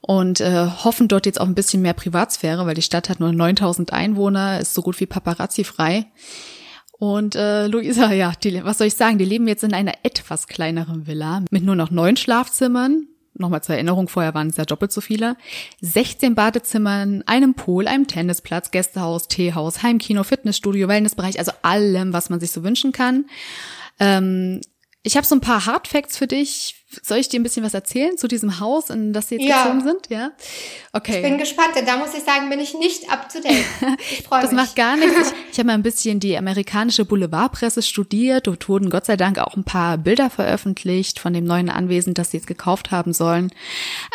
und 0.00 0.40
äh, 0.40 0.66
hoffen 0.66 1.06
dort 1.06 1.26
jetzt 1.26 1.40
auch 1.40 1.46
ein 1.46 1.54
bisschen 1.54 1.82
mehr 1.82 1.92
Privatsphäre, 1.92 2.64
weil 2.66 2.74
die 2.74 2.82
Stadt 2.82 3.10
hat 3.10 3.20
nur 3.20 3.32
9000 3.32 3.92
Einwohner, 3.92 4.58
ist 4.58 4.72
so 4.72 4.80
gut 4.80 4.98
wie 5.00 5.06
paparazzi 5.06 5.64
frei. 5.64 6.06
Und 6.92 7.36
äh, 7.36 7.66
Luisa, 7.66 8.12
ja, 8.12 8.32
die, 8.42 8.64
was 8.64 8.78
soll 8.78 8.88
ich 8.88 8.94
sagen, 8.94 9.18
die 9.18 9.26
leben 9.26 9.46
jetzt 9.46 9.64
in 9.64 9.74
einer 9.74 9.92
etwas 10.02 10.46
kleineren 10.46 11.06
Villa 11.06 11.44
mit 11.50 11.62
nur 11.62 11.76
noch 11.76 11.90
neun 11.90 12.16
Schlafzimmern. 12.16 13.06
Nochmal 13.38 13.62
zur 13.62 13.74
Erinnerung, 13.74 14.08
vorher 14.08 14.34
waren 14.34 14.48
es 14.48 14.56
ja 14.56 14.64
doppelt 14.64 14.92
so 14.92 15.00
viele. 15.00 15.36
16 15.80 16.34
Badezimmern, 16.34 17.22
einem 17.26 17.54
Pool, 17.54 17.86
einem 17.86 18.06
Tennisplatz, 18.06 18.70
Gästehaus, 18.70 19.28
Teehaus, 19.28 19.82
Heimkino, 19.82 20.24
Fitnessstudio, 20.24 20.88
Wellnessbereich, 20.88 21.38
also 21.38 21.52
allem, 21.62 22.12
was 22.12 22.30
man 22.30 22.40
sich 22.40 22.50
so 22.50 22.64
wünschen 22.64 22.92
kann. 22.92 23.26
Ähm, 24.00 24.60
ich 25.02 25.16
habe 25.16 25.26
so 25.26 25.34
ein 25.34 25.40
paar 25.40 25.66
Hardfacts 25.66 26.18
für 26.18 26.26
dich, 26.26 26.77
soll 27.02 27.18
ich 27.18 27.28
dir 27.28 27.38
ein 27.38 27.42
bisschen 27.42 27.64
was 27.64 27.74
erzählen 27.74 28.16
zu 28.16 28.28
diesem 28.28 28.60
Haus, 28.60 28.88
in 28.88 29.12
das 29.12 29.28
sie 29.28 29.36
jetzt 29.36 29.46
ja. 29.46 29.62
gezogen 29.62 29.82
sind? 29.82 30.08
Ja. 30.08 30.30
Okay. 30.92 31.16
Ich 31.16 31.22
bin 31.22 31.36
gespannt, 31.36 31.76
denn 31.76 31.84
da 31.84 31.98
muss 31.98 32.14
ich 32.14 32.24
sagen, 32.24 32.48
bin 32.48 32.60
ich 32.60 32.74
nicht 32.74 33.10
up 33.10 33.28
to 33.28 33.40
date. 33.40 33.64
Ich 34.10 34.22
freue 34.22 34.40
mich. 34.40 34.50
Das 34.50 34.56
macht 34.56 34.76
gar 34.76 34.96
nichts. 34.96 35.08
Ich, 35.18 35.52
ich 35.52 35.58
habe 35.58 35.68
mal 35.68 35.74
ein 35.74 35.82
bisschen 35.82 36.20
die 36.20 36.36
amerikanische 36.36 37.04
Boulevardpresse 37.04 37.82
studiert. 37.82 38.46
Dort 38.46 38.68
wurden 38.68 38.90
Gott 38.90 39.06
sei 39.06 39.16
Dank 39.16 39.38
auch 39.38 39.56
ein 39.56 39.64
paar 39.64 39.98
Bilder 39.98 40.30
veröffentlicht 40.30 41.18
von 41.18 41.32
dem 41.32 41.44
neuen 41.44 41.68
Anwesen, 41.68 42.14
das 42.14 42.30
sie 42.30 42.36
jetzt 42.36 42.46
gekauft 42.46 42.90
haben 42.90 43.12
sollen. 43.12 43.50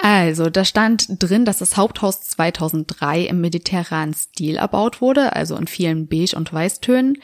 Also, 0.01 0.49
da 0.49 0.63
stand 0.63 1.07
drin, 1.21 1.45
dass 1.45 1.57
das 1.57 1.75
Haupthaus 1.75 2.21
2003 2.21 3.21
im 3.23 3.41
mediterranen 3.41 4.13
Stil 4.13 4.55
erbaut 4.55 5.01
wurde, 5.01 5.35
also 5.35 5.55
in 5.55 5.67
vielen 5.67 6.07
Beige- 6.07 6.35
und 6.35 6.53
Weißtönen. 6.53 7.17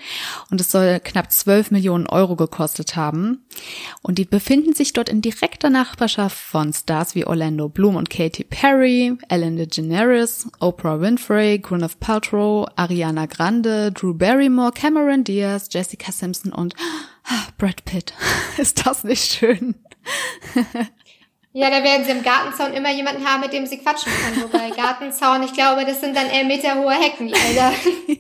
Und 0.52 0.62
es 0.62 0.72
soll 0.72 1.00
knapp 1.00 1.32
12 1.32 1.72
Millionen 1.72 2.08
Euro 2.08 2.36
gekostet 2.36 2.96
haben. 2.96 3.46
Und 4.02 4.18
die 4.18 4.26
befinden 4.26 4.74
sich 4.74 4.94
dort 4.94 5.10
in 5.10 5.22
direkter 5.40 5.70
Nachbarschaft 5.70 6.38
von 6.38 6.74
Stars 6.74 7.16
wie 7.16 7.26
Orlando 7.26 7.70
Bloom 7.70 7.96
und 7.96 8.10
Katy 8.10 8.44
Perry, 8.44 9.18
Ellen 9.30 9.56
DeGeneres, 9.56 10.50
Oprah 10.60 11.00
Winfrey, 11.00 11.60
Gwyneth 11.60 12.00
Paltrow, 12.02 12.68
Ariana 12.76 13.26
Grande, 13.26 13.90
Drew 13.94 14.14
Barrymore, 14.14 14.74
Cameron 14.74 15.24
Diaz, 15.24 15.70
Jessica 15.72 16.12
Simpson 16.12 16.52
und 16.52 16.76
Brad 17.58 17.86
Pitt. 17.86 18.14
Ist 18.58 18.86
das 18.86 19.06
nicht 19.06 19.32
schön? 19.32 19.76
Ja, 21.52 21.72
da 21.72 21.84
werden 21.84 22.06
sie 22.06 22.12
im 22.12 22.22
Gartenzaun 22.22 22.74
immer 22.74 22.92
jemanden 22.92 23.26
haben, 23.26 23.42
mit 23.42 23.54
dem 23.54 23.66
sie 23.66 23.80
quatschen 23.80 24.12
können. 24.12 24.44
Wobei 24.44 24.70
Gartenzaun, 24.76 25.42
ich 25.42 25.54
glaube, 25.54 25.84
das 25.84 26.00
sind 26.00 26.16
dann 26.16 26.30
eher 26.30 26.46
meterhohe 26.46 26.94
Hecken, 26.94 27.28
leider. 27.28 27.74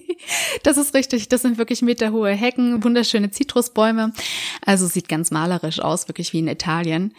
das 0.63 0.77
ist 0.77 0.95
richtig. 0.95 1.29
Das 1.29 1.43
sind 1.43 1.59
wirklich 1.59 1.83
meterhohe 1.83 2.31
Hecken, 2.31 2.83
wunderschöne 2.83 3.29
Zitrusbäume. 3.29 4.13
Also 4.65 4.87
sieht 4.87 5.07
ganz 5.07 5.29
malerisch 5.29 5.79
aus, 5.79 6.07
wirklich 6.07 6.33
wie 6.33 6.39
in 6.39 6.47
Italien. 6.47 7.13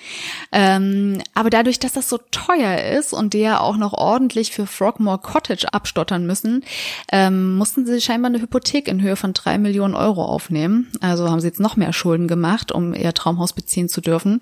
Ähm, 0.50 1.22
aber 1.34 1.48
dadurch, 1.48 1.78
dass 1.78 1.92
das 1.92 2.08
so 2.08 2.18
teuer 2.32 2.98
ist 2.98 3.12
und 3.12 3.32
die 3.32 3.38
ja 3.38 3.60
auch 3.60 3.76
noch 3.76 3.92
ordentlich 3.92 4.50
für 4.50 4.66
Frogmore 4.66 5.18
Cottage 5.18 5.72
abstottern 5.72 6.26
müssen, 6.26 6.64
ähm, 7.12 7.56
mussten 7.56 7.86
sie 7.86 8.00
scheinbar 8.00 8.30
eine 8.30 8.42
Hypothek 8.42 8.88
in 8.88 9.00
Höhe 9.00 9.14
von 9.14 9.32
drei 9.32 9.58
Millionen 9.58 9.94
Euro 9.94 10.24
aufnehmen. 10.24 10.90
Also 11.00 11.30
haben 11.30 11.40
sie 11.40 11.46
jetzt 11.46 11.60
noch 11.60 11.76
mehr 11.76 11.92
Schulden 11.92 12.26
gemacht, 12.26 12.72
um 12.72 12.94
ihr 12.94 13.14
Traumhaus 13.14 13.52
beziehen 13.52 13.88
zu 13.88 14.00
dürfen. 14.00 14.40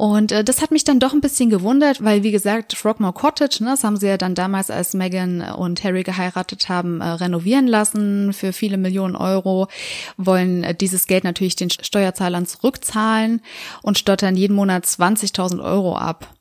Und 0.00 0.32
äh, 0.32 0.42
das 0.42 0.62
hat 0.62 0.70
mich 0.70 0.84
dann 0.84 0.98
doch 0.98 1.12
ein 1.12 1.20
bisschen 1.20 1.50
gewundert, 1.50 2.02
weil 2.02 2.22
wie 2.22 2.30
gesagt, 2.30 2.72
Frogmore 2.74 3.12
Cottage, 3.12 3.62
ne, 3.62 3.72
das 3.72 3.84
haben 3.84 3.98
sie 3.98 4.06
ja 4.06 4.16
dann 4.16 4.34
damals, 4.34 4.70
als 4.70 4.94
Meghan 4.94 5.42
und 5.42 5.84
Harry 5.84 6.04
geheiratet 6.04 6.70
haben, 6.70 7.02
äh, 7.02 7.06
renovieren 7.06 7.66
lassen 7.66 8.32
für 8.32 8.54
viele 8.54 8.78
Millionen 8.78 9.14
Euro, 9.14 9.68
wollen 10.16 10.64
äh, 10.64 10.74
dieses 10.74 11.06
Geld 11.06 11.22
natürlich 11.22 11.54
den 11.54 11.68
Steuerzahlern 11.68 12.46
zurückzahlen 12.46 13.42
und 13.82 13.98
stottern 13.98 14.36
jeden 14.36 14.56
Monat 14.56 14.86
20.000 14.86 15.62
Euro 15.62 15.98
ab. 15.98 16.34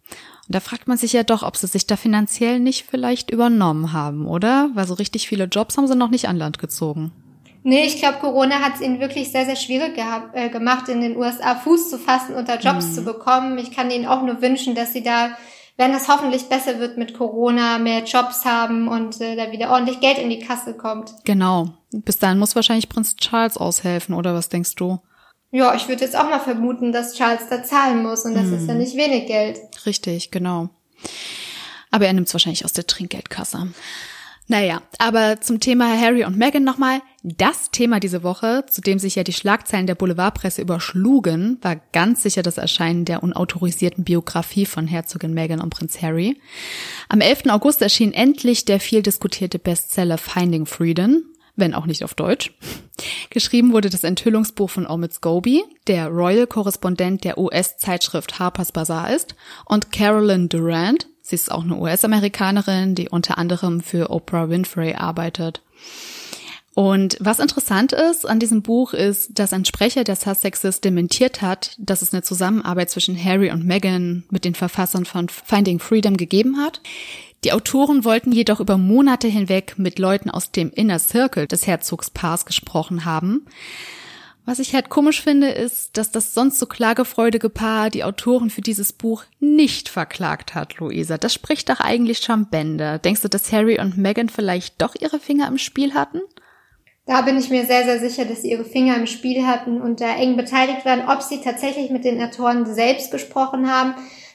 Und 0.48 0.56
da 0.56 0.62
fragt 0.62 0.88
man 0.88 0.98
sich 0.98 1.12
ja 1.12 1.24
doch, 1.24 1.44
ob 1.44 1.58
sie 1.58 1.68
sich 1.68 1.86
da 1.86 1.98
finanziell 1.98 2.62
nicht 2.62 2.86
vielleicht 2.90 3.30
übernommen 3.30 3.92
haben, 3.92 4.26
oder? 4.26 4.70
Weil 4.74 4.88
so 4.88 4.94
richtig 4.94 5.28
viele 5.28 5.44
Jobs 5.52 5.76
haben 5.76 5.88
sie 5.88 5.98
noch 5.98 6.12
nicht 6.12 6.30
an 6.30 6.38
Land 6.38 6.60
gezogen. 6.60 7.12
Nee, 7.70 7.86
ich 7.86 7.98
glaube, 7.98 8.18
Corona 8.18 8.62
hat 8.62 8.76
es 8.76 8.82
ihnen 8.82 9.00
wirklich 9.00 9.32
sehr, 9.32 9.46
sehr 9.46 9.56
schwierig 9.56 9.94
gehabt, 9.94 10.36
äh, 10.36 10.50
gemacht, 10.50 10.90
in 10.90 11.02
den 11.02 11.16
USA 11.16 11.54
Fuß 11.54 11.92
zu 11.92 12.00
fassen 12.00 12.34
und 12.34 12.50
da 12.50 12.56
Jobs 12.56 12.88
mhm. 12.88 12.94
zu 12.94 13.04
bekommen. 13.04 13.60
Ich 13.60 13.72
kann 13.72 13.92
ihnen 13.92 14.08
auch 14.08 14.24
nur 14.24 14.42
wünschen, 14.42 14.74
dass 14.74 14.92
sie 14.92 15.04
da, 15.04 15.38
wenn 15.78 15.94
es 15.94 16.08
hoffentlich 16.08 16.50
besser 16.50 16.80
wird 16.80 16.98
mit 16.98 17.14
Corona, 17.14 17.78
mehr 17.78 18.04
Jobs 18.06 18.44
haben 18.44 18.88
und 18.88 19.22
äh, 19.22 19.36
da 19.36 19.52
wieder 19.52 19.70
ordentlich 19.70 20.00
Geld 20.00 20.18
in 20.18 20.32
die 20.32 20.40
Kasse 20.40 20.74
kommt. 20.74 21.14
Genau. 21.26 21.70
Bis 21.92 22.18
dahin 22.18 22.40
muss 22.40 22.56
wahrscheinlich 22.56 22.90
Prinz 22.90 23.16
Charles 23.18 23.56
aushelfen, 23.56 24.16
oder 24.16 24.34
was 24.34 24.50
denkst 24.50 24.74
du? 24.74 24.98
Ja, 25.52 25.76
ich 25.76 25.88
würde 25.88 26.04
jetzt 26.04 26.18
auch 26.18 26.28
mal 26.28 26.40
vermuten, 26.40 26.92
dass 26.92 27.14
Charles 27.14 27.50
da 27.52 27.64
zahlen 27.64 28.02
muss 28.02 28.26
und 28.26 28.34
das 28.34 28.46
mhm. 28.46 28.56
ist 28.56 28.68
ja 28.68 28.74
nicht 28.74 28.98
wenig 28.98 29.28
Geld. 29.28 29.60
Richtig, 29.86 30.32
genau. 30.32 30.70
Aber 31.92 32.08
er 32.08 32.14
nimmt 32.14 32.30
es 32.30 32.34
wahrscheinlich 32.34 32.66
aus 32.66 32.74
der 32.74 32.88
Trinkgeldkasse. 32.88 33.68
Naja, 34.52 34.82
aber 34.98 35.42
zum 35.42 35.60
Thema 35.60 35.96
Harry 35.96 36.26
und 36.26 36.36
Meghan 36.36 36.64
nochmal. 36.64 37.04
Das 37.22 37.70
Thema 37.70 38.00
diese 38.00 38.24
Woche, 38.24 38.66
zu 38.68 38.82
dem 38.82 38.98
sich 38.98 39.14
ja 39.14 39.24
die 39.24 39.32
Schlagzeilen 39.32 39.86
der 39.86 39.94
Boulevardpresse 39.94 40.60
überschlugen, 40.60 41.60
war 41.62 41.76
ganz 41.94 42.24
sicher 42.24 42.42
das 42.42 42.58
Erscheinen 42.58 43.06
der 43.06 43.22
unautorisierten 43.22 44.04
Biografie 44.06 44.66
von 44.66 44.88
Herzogin 44.88 45.36
Meghan 45.36 45.62
und 45.62 45.70
Prinz 45.70 46.02
Harry. 46.02 46.42
Am 47.10 47.22
11. 47.22 47.44
August 47.50 47.84
erschien 47.84 48.12
endlich 48.12 48.66
der 48.66 48.80
viel 48.80 49.04
diskutierte 49.04 49.60
Bestseller 49.60 50.18
Finding 50.18 50.66
Freedom, 50.66 51.22
wenn 51.56 51.76
auch 51.76 51.86
nicht 51.86 52.04
auf 52.04 52.16
Deutsch. 52.16 52.52
Geschrieben 53.30 53.72
wurde 53.72 53.92
das 53.92 54.04
Enthüllungsbuch 54.04 54.72
von 54.72 54.88
Omid 54.88 55.14
Scobie, 55.14 55.64
der 55.86 56.08
Royal-Korrespondent 56.08 57.24
der 57.24 57.38
US-Zeitschrift 57.38 58.40
Harper's 58.40 58.72
Bazaar 58.72 59.14
ist, 59.14 59.36
und 59.66 59.92
Carolyn 59.92 60.50
Durant, 60.50 61.08
Sie 61.30 61.36
ist 61.36 61.52
auch 61.52 61.64
eine 61.64 61.76
US-Amerikanerin, 61.76 62.96
die 62.96 63.08
unter 63.08 63.38
anderem 63.38 63.82
für 63.82 64.10
Oprah 64.10 64.50
Winfrey 64.50 64.96
arbeitet. 64.96 65.62
Und 66.74 67.18
was 67.20 67.38
interessant 67.38 67.92
ist 67.94 68.28
an 68.28 68.40
diesem 68.40 68.64
Buch 68.64 68.96
ist, 68.96 69.38
dass 69.38 69.54
ein 69.54 69.64
Sprecher 69.64 70.04
der 70.04 70.16
Sussexes 70.16 70.82
dementiert 70.82 71.44
hat, 71.44 71.76
dass 71.78 72.02
es 72.02 72.14
eine 72.14 72.24
Zusammenarbeit 72.24 72.90
zwischen 72.90 73.22
Harry 73.24 73.52
und 73.52 73.64
Meghan 73.64 74.24
mit 74.32 74.44
den 74.44 74.56
Verfassern 74.56 75.06
von 75.06 75.30
Finding 75.30 75.78
Freedom 75.78 76.18
gegeben 76.18 76.58
hat. 76.58 76.82
Die 77.44 77.54
Autoren 77.54 78.06
wollten 78.06 78.32
jedoch 78.32 78.60
über 78.60 78.80
Monate 78.80 79.28
hinweg 79.28 79.76
mit 79.78 80.00
Leuten 80.00 80.32
aus 80.32 80.50
dem 80.52 80.72
Inner 80.72 80.98
Circle 80.98 81.46
des 81.46 81.68
Herzogspaars 81.68 82.48
gesprochen 82.48 83.06
haben. 83.06 83.46
Was 84.50 84.58
ich 84.58 84.74
halt 84.74 84.90
komisch 84.90 85.22
finde, 85.22 85.50
ist, 85.50 85.96
dass 85.96 86.10
das 86.10 86.34
sonst 86.34 86.58
so 86.58 86.66
klagefreudige 86.66 87.50
Paar 87.52 87.92
die 87.92 88.04
Autoren 88.04 88.50
für 88.50 88.62
dieses 88.62 88.92
Buch 88.92 89.24
nicht 89.40 89.90
verklagt 89.90 90.56
hat, 90.56 90.80
Luisa. 90.80 91.20
Das 91.20 91.36
spricht 91.36 91.70
doch 91.70 91.80
eigentlich 91.80 92.18
schon 92.18 92.48
Bände. 92.50 92.98
Denkst 92.98 93.22
du, 93.22 93.28
dass 93.28 93.52
Harry 93.52 93.80
und 93.80 94.00
Meghan 94.00 94.28
vielleicht 94.28 94.82
doch 94.82 94.96
ihre 95.00 95.20
Finger 95.20 95.48
im 95.48 95.60
Spiel 95.60 95.94
hatten? 95.94 96.22
Da 97.06 97.22
bin 97.22 97.38
ich 97.38 97.52
mir 97.52 97.68
sehr, 97.68 97.84
sehr 97.84 98.00
sicher, 98.00 98.26
dass 98.26 98.42
sie 98.42 98.50
ihre 98.50 98.66
Finger 98.66 98.98
im 98.98 99.06
Spiel 99.06 99.46
hatten 99.46 99.80
und 99.80 100.02
da 100.02 100.16
eng 100.16 100.36
beteiligt 100.36 100.84
waren. 100.84 101.08
Ob 101.08 101.22
sie 101.22 101.42
tatsächlich 101.42 101.92
mit 101.92 102.04
den 102.04 102.20
Autoren 102.20 102.66
selbst 102.66 103.12
gesprochen 103.12 103.72
haben, 103.72 103.94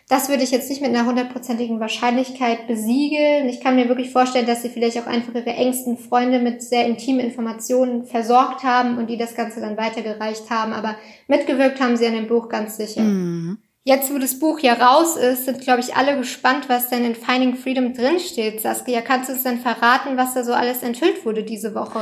das 0.08 0.28
würde 0.28 0.42
ich 0.42 0.50
jetzt 0.50 0.68
nicht 0.68 0.82
mit 0.82 0.90
einer 0.90 1.06
hundertprozentigen 1.06 1.80
Wahrscheinlichkeit 1.80 2.66
besiegeln. 2.66 3.48
Ich 3.48 3.60
kann 3.60 3.76
mir 3.76 3.88
wirklich 3.88 4.10
vorstellen, 4.10 4.46
dass 4.46 4.60
sie 4.60 4.68
vielleicht 4.68 4.98
auch 4.98 5.06
einfach 5.06 5.34
ihre 5.34 5.54
engsten 5.54 5.96
Freunde 5.96 6.40
mit 6.40 6.62
sehr 6.62 6.86
intimen 6.86 7.24
Informationen 7.24 8.04
versorgt 8.04 8.64
haben 8.64 8.98
und 8.98 9.08
die 9.08 9.16
das 9.16 9.34
Ganze 9.34 9.60
dann 9.60 9.78
weitergereicht 9.78 10.50
haben. 10.50 10.74
Aber 10.74 10.96
mitgewirkt 11.26 11.80
haben 11.80 11.96
sie 11.96 12.06
an 12.06 12.14
dem 12.14 12.26
Buch 12.26 12.50
ganz 12.50 12.76
sicher. 12.76 13.00
Mhm. 13.00 13.58
Jetzt, 13.86 14.12
wo 14.12 14.18
das 14.18 14.38
Buch 14.38 14.60
ja 14.60 14.74
raus 14.74 15.16
ist, 15.16 15.44
sind, 15.44 15.60
glaube 15.60 15.80
ich, 15.80 15.94
alle 15.94 16.16
gespannt, 16.16 16.68
was 16.68 16.88
denn 16.88 17.04
in 17.04 17.14
Finding 17.14 17.54
Freedom 17.54 17.92
drinsteht. 17.92 18.60
Saskia, 18.62 19.02
kannst 19.02 19.28
du 19.28 19.34
uns 19.34 19.42
dann 19.42 19.58
verraten, 19.58 20.16
was 20.16 20.32
da 20.32 20.42
so 20.42 20.54
alles 20.54 20.82
enthüllt 20.82 21.24
wurde 21.26 21.44
diese 21.44 21.74
Woche? 21.74 22.00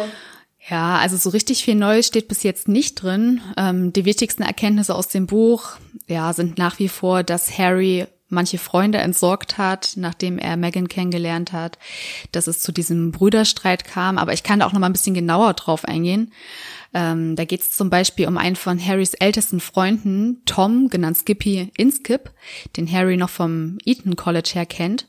Ja, 0.68 0.98
also 0.98 1.16
so 1.16 1.30
richtig 1.30 1.64
viel 1.64 1.74
Neues 1.74 2.06
steht 2.06 2.28
bis 2.28 2.42
jetzt 2.44 2.68
nicht 2.68 3.02
drin. 3.02 3.40
Ähm, 3.56 3.92
die 3.92 4.04
wichtigsten 4.04 4.42
Erkenntnisse 4.42 4.94
aus 4.94 5.08
dem 5.08 5.26
Buch, 5.26 5.72
ja, 6.06 6.32
sind 6.32 6.56
nach 6.58 6.78
wie 6.78 6.88
vor, 6.88 7.24
dass 7.24 7.58
Harry 7.58 8.06
manche 8.32 8.58
Freunde 8.58 8.98
entsorgt 8.98 9.58
hat, 9.58 9.92
nachdem 9.96 10.38
er 10.38 10.56
Megan 10.56 10.88
kennengelernt 10.88 11.52
hat, 11.52 11.78
dass 12.32 12.46
es 12.46 12.60
zu 12.60 12.72
diesem 12.72 13.12
Brüderstreit 13.12 13.84
kam. 13.84 14.18
Aber 14.18 14.32
ich 14.32 14.42
kann 14.42 14.60
da 14.60 14.66
auch 14.66 14.72
noch 14.72 14.80
mal 14.80 14.86
ein 14.86 14.92
bisschen 14.92 15.14
genauer 15.14 15.54
drauf 15.54 15.84
eingehen. 15.84 16.32
Ähm, 16.94 17.36
da 17.36 17.44
geht 17.44 17.62
es 17.62 17.72
zum 17.72 17.88
Beispiel 17.88 18.28
um 18.28 18.36
einen 18.36 18.56
von 18.56 18.84
Harrys 18.84 19.14
ältesten 19.14 19.60
Freunden, 19.60 20.42
Tom, 20.44 20.88
genannt 20.90 21.16
Skippy 21.16 21.70
Inskip, 21.76 22.30
den 22.76 22.90
Harry 22.90 23.16
noch 23.16 23.30
vom 23.30 23.78
Eton 23.86 24.16
College 24.16 24.50
her 24.52 24.66
kennt. 24.66 25.06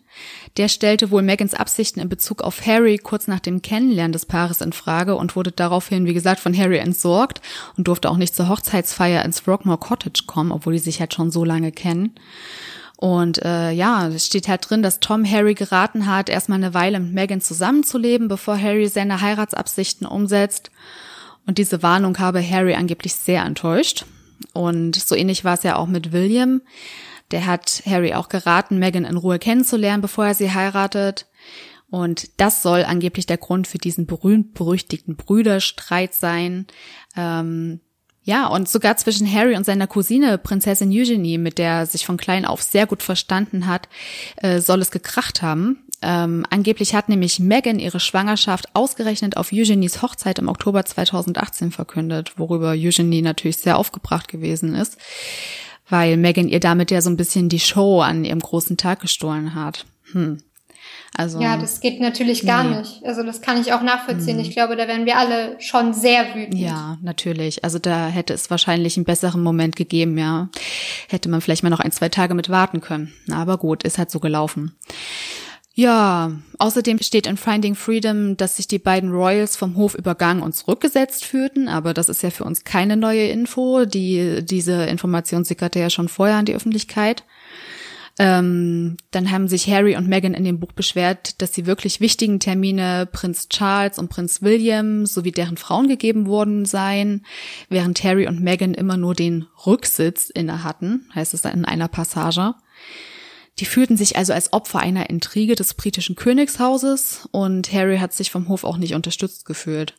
Der 0.57 0.67
stellte 0.67 1.11
wohl 1.11 1.23
Megans 1.23 1.53
Absichten 1.53 1.99
in 1.99 2.07
Bezug 2.07 2.41
auf 2.41 2.65
Harry 2.65 2.97
kurz 2.97 3.27
nach 3.27 3.39
dem 3.39 3.61
Kennenlernen 3.61 4.13
des 4.13 4.25
Paares 4.25 4.61
in 4.61 4.71
Frage 4.71 5.15
und 5.15 5.35
wurde 5.35 5.51
daraufhin, 5.51 6.05
wie 6.05 6.13
gesagt, 6.13 6.39
von 6.39 6.55
Harry 6.55 6.77
entsorgt 6.77 7.41
und 7.75 7.87
durfte 7.87 8.09
auch 8.09 8.17
nicht 8.17 8.35
zur 8.35 8.47
Hochzeitsfeier 8.47 9.25
ins 9.25 9.39
Frogmore 9.39 9.79
Cottage 9.79 10.23
kommen, 10.27 10.51
obwohl 10.51 10.73
die 10.73 10.79
sich 10.79 10.99
halt 10.99 11.13
schon 11.13 11.31
so 11.31 11.43
lange 11.43 11.71
kennen. 11.71 12.15
Und 13.03 13.43
äh, 13.43 13.71
ja, 13.71 14.07
es 14.07 14.27
steht 14.27 14.47
halt 14.47 14.69
drin, 14.69 14.81
dass 14.81 15.01
Tom 15.01 15.29
Harry 15.29 15.55
geraten 15.55 16.07
hat, 16.07 16.29
erstmal 16.29 16.59
eine 16.59 16.73
Weile 16.73 17.01
mit 17.01 17.11
Megan 17.11 17.41
zusammenzuleben, 17.41 18.29
bevor 18.29 18.57
Harry 18.57 18.87
seine 18.87 19.19
Heiratsabsichten 19.19 20.07
umsetzt. 20.07 20.71
Und 21.45 21.57
diese 21.57 21.83
Warnung 21.83 22.17
habe 22.19 22.41
Harry 22.41 22.75
angeblich 22.75 23.13
sehr 23.15 23.43
enttäuscht. 23.43 24.05
Und 24.53 24.95
so 24.95 25.15
ähnlich 25.15 25.43
war 25.43 25.55
es 25.55 25.63
ja 25.63 25.75
auch 25.75 25.87
mit 25.87 26.13
William. 26.13 26.61
Der 27.31 27.45
hat 27.45 27.83
Harry 27.85 28.13
auch 28.13 28.29
geraten, 28.29 28.79
Megan 28.79 29.03
in 29.03 29.17
Ruhe 29.17 29.37
kennenzulernen, 29.37 30.01
bevor 30.01 30.27
er 30.27 30.35
sie 30.35 30.53
heiratet. 30.53 31.27
Und 31.89 32.39
das 32.39 32.63
soll 32.63 32.85
angeblich 32.85 33.25
der 33.25 33.37
Grund 33.37 33.67
für 33.67 33.79
diesen 33.79 34.05
berühmt-berüchtigten 34.05 35.17
Brüderstreit 35.17 36.13
sein. 36.13 36.67
Ähm, 37.17 37.81
ja, 38.23 38.47
und 38.47 38.69
sogar 38.69 38.95
zwischen 38.97 39.31
Harry 39.31 39.55
und 39.55 39.65
seiner 39.65 39.87
Cousine, 39.87 40.37
Prinzessin 40.37 40.91
Eugenie, 40.91 41.37
mit 41.37 41.57
der 41.57 41.71
er 41.71 41.85
sich 41.85 42.05
von 42.05 42.17
klein 42.17 42.45
auf 42.45 42.61
sehr 42.61 42.87
gut 42.87 43.03
verstanden 43.03 43.67
hat, 43.67 43.89
äh, 44.37 44.61
soll 44.61 44.81
es 44.81 44.91
gekracht 44.91 45.41
haben. 45.41 45.83
Ähm, 46.01 46.45
angeblich 46.49 46.95
hat 46.95 47.09
nämlich 47.09 47.39
Meghan 47.39 47.79
ihre 47.79 47.99
Schwangerschaft 47.99 48.67
ausgerechnet 48.73 49.37
auf 49.37 49.51
Eugenies 49.53 50.01
Hochzeit 50.01 50.39
im 50.39 50.49
Oktober 50.49 50.85
2018 50.85 51.71
verkündet, 51.71 52.33
worüber 52.37 52.71
Eugenie 52.71 53.21
natürlich 53.21 53.57
sehr 53.57 53.77
aufgebracht 53.77 54.27
gewesen 54.27 54.75
ist, 54.75 54.97
weil 55.89 56.17
Meghan 56.17 56.49
ihr 56.49 56.59
damit 56.59 56.91
ja 56.91 57.01
so 57.01 57.09
ein 57.09 57.17
bisschen 57.17 57.49
die 57.49 57.59
Show 57.59 58.01
an 58.01 58.25
ihrem 58.25 58.39
großen 58.39 58.77
Tag 58.77 59.01
gestohlen 59.01 59.55
hat. 59.55 59.85
Hm. 60.11 60.39
Also, 61.15 61.39
ja, 61.39 61.57
das 61.57 61.79
geht 61.79 61.99
natürlich 61.99 62.43
gar 62.45 62.63
nee. 62.63 62.79
nicht. 62.79 63.05
Also 63.05 63.21
das 63.21 63.41
kann 63.41 63.61
ich 63.61 63.71
auch 63.71 63.83
nachvollziehen. 63.83 64.37
Mhm. 64.37 64.41
Ich 64.41 64.51
glaube, 64.51 64.75
da 64.75 64.87
wären 64.87 65.05
wir 65.05 65.17
alle 65.17 65.55
schon 65.59 65.93
sehr 65.93 66.33
wütend. 66.33 66.59
Ja, 66.59 66.97
natürlich. 67.03 67.63
Also 67.63 67.77
da 67.77 68.07
hätte 68.07 68.33
es 68.33 68.49
wahrscheinlich 68.49 68.97
einen 68.97 69.05
besseren 69.05 69.43
Moment 69.43 69.75
gegeben, 69.75 70.17
ja. 70.17 70.49
Hätte 71.09 71.29
man 71.29 71.41
vielleicht 71.41 71.61
mal 71.61 71.69
noch 71.69 71.79
ein, 71.79 71.91
zwei 71.91 72.09
Tage 72.09 72.33
mit 72.33 72.49
warten 72.49 72.81
können. 72.81 73.13
Aber 73.31 73.57
gut, 73.59 73.83
ist 73.83 73.99
halt 73.99 74.09
so 74.09 74.19
gelaufen. 74.19 74.75
Ja, 75.75 76.31
außerdem 76.59 76.99
steht 76.99 77.25
in 77.25 77.37
Finding 77.37 77.73
Freedom, 77.73 78.37
dass 78.37 78.57
sich 78.57 78.67
die 78.67 78.77
beiden 78.77 79.11
Royals 79.11 79.55
vom 79.55 79.75
Hof 79.75 79.95
übergangen 79.95 80.43
und 80.43 80.55
zurückgesetzt 80.55 81.25
fühlten, 81.25 81.67
aber 81.67 81.95
das 81.95 82.09
ist 82.09 82.21
ja 82.21 82.29
für 82.29 82.43
uns 82.43 82.63
keine 82.63 82.95
neue 82.95 83.27
Info. 83.29 83.85
Die, 83.85 84.45
diese 84.45 84.85
Information 84.85 85.45
sickerte 85.45 85.79
ja 85.79 85.89
schon 85.89 86.09
vorher 86.09 86.37
an 86.37 86.45
die 86.45 86.53
Öffentlichkeit. 86.53 87.23
Ähm, 88.19 88.97
dann 89.09 89.31
haben 89.31 89.47
sich 89.47 89.67
Harry 89.67 89.95
und 89.95 90.07
Meghan 90.07 90.35
in 90.35 90.43
dem 90.43 90.59
Buch 90.59 90.71
beschwert, 90.71 91.41
dass 91.41 91.53
sie 91.53 91.65
wirklich 91.65 91.99
wichtigen 91.99 92.39
Termine 92.39 93.07
Prinz 93.11 93.49
Charles 93.49 93.97
und 93.97 94.09
Prinz 94.09 94.43
William 94.43 95.07
sowie 95.07 95.31
deren 95.31 95.57
Frauen 95.57 95.87
gegeben 95.87 96.27
worden 96.27 96.65
seien, 96.65 97.25
während 97.69 98.03
Harry 98.03 98.27
und 98.27 98.39
Meghan 98.39 98.75
immer 98.75 98.97
nur 98.97 99.15
den 99.15 99.47
Rücksitz 99.65 100.29
inne 100.29 100.63
hatten, 100.63 101.09
heißt 101.15 101.33
es 101.33 101.43
in 101.45 101.65
einer 101.65 101.87
Passage. 101.87 102.53
Die 103.59 103.65
fühlten 103.65 103.97
sich 103.97 104.15
also 104.15 104.33
als 104.33 104.53
Opfer 104.53 104.79
einer 104.79 105.09
Intrige 105.09 105.55
des 105.55 105.73
britischen 105.73 106.15
Königshauses 106.15 107.27
und 107.31 107.71
Harry 107.73 107.97
hat 107.97 108.13
sich 108.13 108.29
vom 108.29 108.47
Hof 108.47 108.63
auch 108.63 108.77
nicht 108.77 108.93
unterstützt 108.93 109.45
gefühlt. 109.45 109.95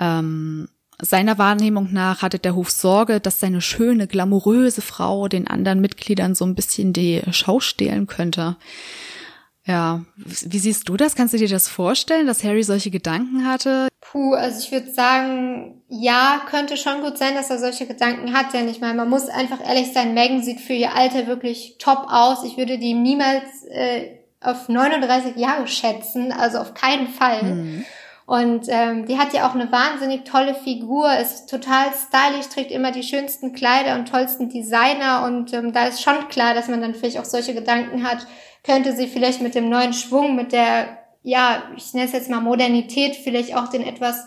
Ähm, 0.00 0.68
seiner 1.02 1.38
Wahrnehmung 1.38 1.92
nach 1.92 2.22
hatte 2.22 2.38
der 2.38 2.54
Hof 2.54 2.70
Sorge, 2.70 3.20
dass 3.20 3.40
seine 3.40 3.60
schöne, 3.60 4.06
glamouröse 4.06 4.82
Frau 4.82 5.28
den 5.28 5.46
anderen 5.46 5.80
Mitgliedern 5.80 6.34
so 6.34 6.44
ein 6.44 6.54
bisschen 6.54 6.92
die 6.92 7.22
Schau 7.30 7.60
stehlen 7.60 8.06
könnte. 8.06 8.56
Ja, 9.66 10.00
wie 10.16 10.58
siehst 10.58 10.88
du 10.88 10.96
das? 10.96 11.14
Kannst 11.14 11.34
du 11.34 11.38
dir 11.38 11.48
das 11.48 11.68
vorstellen, 11.68 12.26
dass 12.26 12.42
Harry 12.42 12.62
solche 12.62 12.90
Gedanken 12.90 13.46
hatte? 13.46 13.88
Puh, 14.00 14.34
also 14.34 14.58
ich 14.58 14.72
würde 14.72 14.90
sagen, 14.90 15.82
ja, 15.88 16.42
könnte 16.50 16.76
schon 16.76 17.02
gut 17.02 17.18
sein, 17.18 17.34
dass 17.34 17.50
er 17.50 17.58
solche 17.58 17.86
Gedanken 17.86 18.32
hat, 18.32 18.52
denn 18.52 18.68
ich 18.68 18.80
meine, 18.80 18.94
man 18.94 19.08
muss 19.08 19.28
einfach 19.28 19.60
ehrlich 19.64 19.92
sein, 19.92 20.14
Megan 20.14 20.42
sieht 20.42 20.60
für 20.60 20.72
ihr 20.72 20.96
Alter 20.96 21.26
wirklich 21.26 21.76
top 21.78 22.06
aus. 22.08 22.42
Ich 22.44 22.56
würde 22.56 22.78
die 22.78 22.94
niemals 22.94 23.64
äh, 23.68 24.16
auf 24.40 24.68
39 24.68 25.36
Jahre 25.36 25.68
schätzen, 25.68 26.32
also 26.32 26.58
auf 26.58 26.74
keinen 26.74 27.08
Fall. 27.08 27.42
Mhm. 27.42 27.84
Und 28.30 28.66
ähm, 28.68 29.06
die 29.06 29.18
hat 29.18 29.32
ja 29.32 29.48
auch 29.48 29.56
eine 29.56 29.72
wahnsinnig 29.72 30.22
tolle 30.22 30.54
Figur, 30.54 31.12
ist 31.18 31.50
total 31.50 31.86
stylisch, 31.92 32.46
trägt 32.46 32.70
immer 32.70 32.92
die 32.92 33.02
schönsten 33.02 33.54
Kleider 33.54 33.96
und 33.96 34.08
tollsten 34.08 34.48
Designer. 34.48 35.24
Und 35.24 35.52
ähm, 35.52 35.72
da 35.72 35.88
ist 35.88 36.00
schon 36.00 36.28
klar, 36.28 36.54
dass 36.54 36.68
man 36.68 36.80
dann 36.80 36.94
vielleicht 36.94 37.18
auch 37.18 37.24
solche 37.24 37.54
Gedanken 37.54 38.04
hat, 38.04 38.28
könnte 38.62 38.94
sie 38.94 39.08
vielleicht 39.08 39.42
mit 39.42 39.56
dem 39.56 39.68
neuen 39.68 39.92
Schwung, 39.92 40.36
mit 40.36 40.52
der, 40.52 40.98
ja, 41.24 41.64
ich 41.76 41.92
nenne 41.92 42.06
es 42.06 42.12
jetzt 42.12 42.30
mal 42.30 42.40
Modernität, 42.40 43.16
vielleicht 43.16 43.56
auch 43.56 43.66
den 43.66 43.82
etwas, 43.82 44.26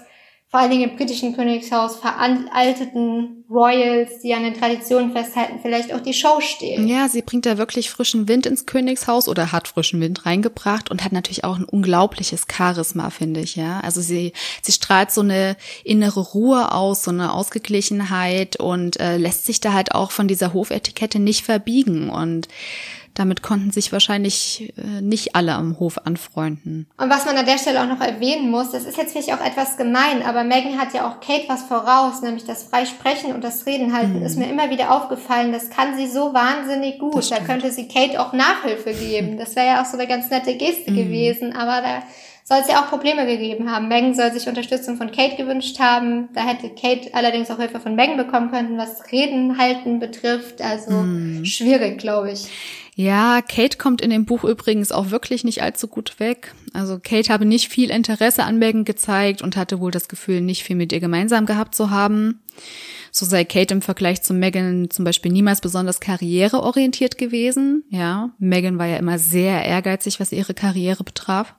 vor 0.54 0.60
allen 0.60 0.70
Dingen 0.70 0.92
im 0.92 0.96
britischen 0.96 1.36
Königshaus, 1.36 1.96
veralteten 1.96 3.44
Royals, 3.50 4.20
die 4.20 4.36
an 4.36 4.44
den 4.44 4.54
Traditionen 4.54 5.12
festhalten, 5.12 5.58
vielleicht 5.64 5.92
auch 5.92 6.00
die 6.00 6.14
Show 6.14 6.42
stehen. 6.42 6.88
Ja, 6.88 7.10
sie 7.10 7.24
bringt 7.24 7.48
da 7.48 7.58
wirklich 7.58 7.90
frischen 7.90 8.28
Wind 8.28 8.46
ins 8.46 8.68
Königshaus 8.68 9.28
oder 9.28 9.52
hat 9.52 9.68
frischen 9.68 10.00
Wind 10.00 10.28
reingebracht 10.28 10.92
und 10.92 11.04
hat 11.04 11.12
natürlich 11.12 11.44
auch 11.44 11.58
ein 11.58 11.64
unglaubliches 11.64 12.46
Charisma, 12.48 13.10
finde 13.10 13.40
ich, 13.40 13.56
ja. 13.56 13.80
Also 13.80 14.02
sie, 14.02 14.34
sie 14.62 14.74
strahlt 14.74 15.10
so 15.10 15.22
eine 15.22 15.58
innere 15.84 16.20
Ruhe 16.20 16.72
aus, 16.72 17.04
so 17.04 17.10
eine 17.10 17.34
Ausgeglichenheit 17.34 18.60
und 18.60 19.00
äh, 19.00 19.18
lässt 19.18 19.48
sich 19.48 19.60
da 19.60 19.74
halt 19.74 19.96
auch 19.96 20.12
von 20.12 20.28
dieser 20.28 20.54
Hofetikette 20.54 21.18
nicht 21.18 21.46
verbiegen 21.46 22.12
und 22.12 22.48
damit 23.14 23.42
konnten 23.42 23.72
sich 23.72 23.92
wahrscheinlich 23.92 24.74
äh, 24.78 25.02
nicht 25.02 25.36
alle 25.36 25.54
am 25.54 25.80
Hof 25.80 26.00
anfreunden. 26.06 26.88
Und 26.98 27.10
was 27.10 27.26
man 27.26 27.38
an 27.38 27.46
der 27.46 27.58
Stelle 27.58 27.82
auch 27.82 27.88
noch 27.88 28.02
erwähnen 28.02 28.50
muss, 28.50 28.72
das 28.72 28.86
ist 28.86 28.98
jetzt 28.98 29.12
vielleicht 29.12 29.34
auch 29.34 29.46
etwas 29.46 29.78
gemein, 29.78 30.24
aber 30.24 30.44
Megan 30.44 30.80
hat 30.80 30.94
ja 30.94 31.08
auch 31.08 31.20
Kate 31.20 31.46
was 31.48 31.64
voraus, 31.64 32.22
nämlich 32.22 32.46
das 32.46 32.64
Freisprechen 32.64 33.34
und 33.34 33.44
das 33.44 33.66
Reden 33.66 33.94
halten. 33.94 34.20
Mhm. 34.20 34.26
Ist 34.26 34.38
mir 34.38 34.50
immer 34.50 34.70
wieder 34.70 34.92
aufgefallen, 34.92 35.52
das 35.52 35.70
kann 35.70 35.96
sie 35.96 36.08
so 36.08 36.34
wahnsinnig 36.34 37.00
gut. 37.00 37.30
Da 37.32 37.40
könnte 37.40 37.72
sie 37.72 37.88
Kate 37.88 38.20
auch 38.20 38.34
Nachhilfe 38.34 38.94
geben. 38.94 39.38
Das 39.44 39.58
wäre 39.58 39.68
ja 39.68 39.82
auch 39.82 39.86
so 39.86 39.98
eine 39.98 40.08
ganz 40.08 40.30
nette 40.30 40.56
Geste 40.56 40.92
mhm. 40.92 40.96
gewesen, 40.96 41.54
aber 41.54 41.82
da 41.82 42.04
soll 42.44 42.60
es 42.60 42.68
ja 42.68 42.82
auch 42.82 42.90
Probleme 42.90 43.26
gegeben 43.26 43.72
haben. 43.72 43.88
Megan 43.88 44.14
soll 44.14 44.32
sich 44.32 44.48
Unterstützung 44.48 44.98
von 44.98 45.12
Kate 45.12 45.36
gewünscht 45.36 45.80
haben. 45.80 46.30
Da 46.34 46.42
hätte 46.42 46.70
Kate 46.70 47.14
allerdings 47.14 47.50
auch 47.52 47.58
Hilfe 47.58 47.80
von 47.80 47.96
Megan 47.96 48.18
bekommen 48.18 48.52
können, 48.52 48.78
was 48.78 49.12
Reden 49.12 49.58
halten 49.58 50.00
betrifft. 50.00 50.62
Also 50.62 50.92
mm. 50.92 51.46
schwierig, 51.46 52.00
glaube 52.00 52.32
ich. 52.32 52.48
Ja, 52.96 53.42
Kate 53.42 53.78
kommt 53.78 54.02
in 54.02 54.12
dem 54.12 54.26
Buch 54.26 54.44
übrigens 54.44 54.92
auch 54.92 55.10
wirklich 55.10 55.44
nicht 55.44 55.64
allzu 55.64 55.88
gut 55.88 56.20
weg. 56.20 56.54
Also 56.74 57.00
Kate 57.00 57.32
habe 57.32 57.46
nicht 57.46 57.70
viel 57.70 57.90
Interesse 57.90 58.44
an 58.44 58.60
Megan 58.60 58.86
gezeigt 58.86 59.42
und 59.42 59.58
hatte 59.58 59.80
wohl 59.80 59.92
das 59.92 60.08
Gefühl, 60.08 60.42
nicht 60.42 60.64
viel 60.64 60.76
mit 60.76 60.92
ihr 60.92 61.00
gemeinsam 61.00 61.46
gehabt 61.46 61.74
zu 61.74 61.90
haben. 61.90 62.42
So 63.12 63.26
sei 63.26 63.46
Kate 63.46 63.74
im 63.74 63.82
Vergleich 63.82 64.22
zu 64.22 64.34
Megan 64.34 64.90
zum 64.90 65.06
Beispiel 65.06 65.32
niemals 65.32 65.62
besonders 65.62 66.00
karriereorientiert 66.00 67.18
gewesen. 67.18 67.84
Ja, 67.90 68.32
Megan 68.38 68.78
war 68.78 68.88
ja 68.88 68.98
immer 68.98 69.18
sehr 69.18 69.66
ehrgeizig, 69.66 70.20
was 70.20 70.32
ihre 70.32 70.54
Karriere 70.54 71.04
betraf. 71.04 71.56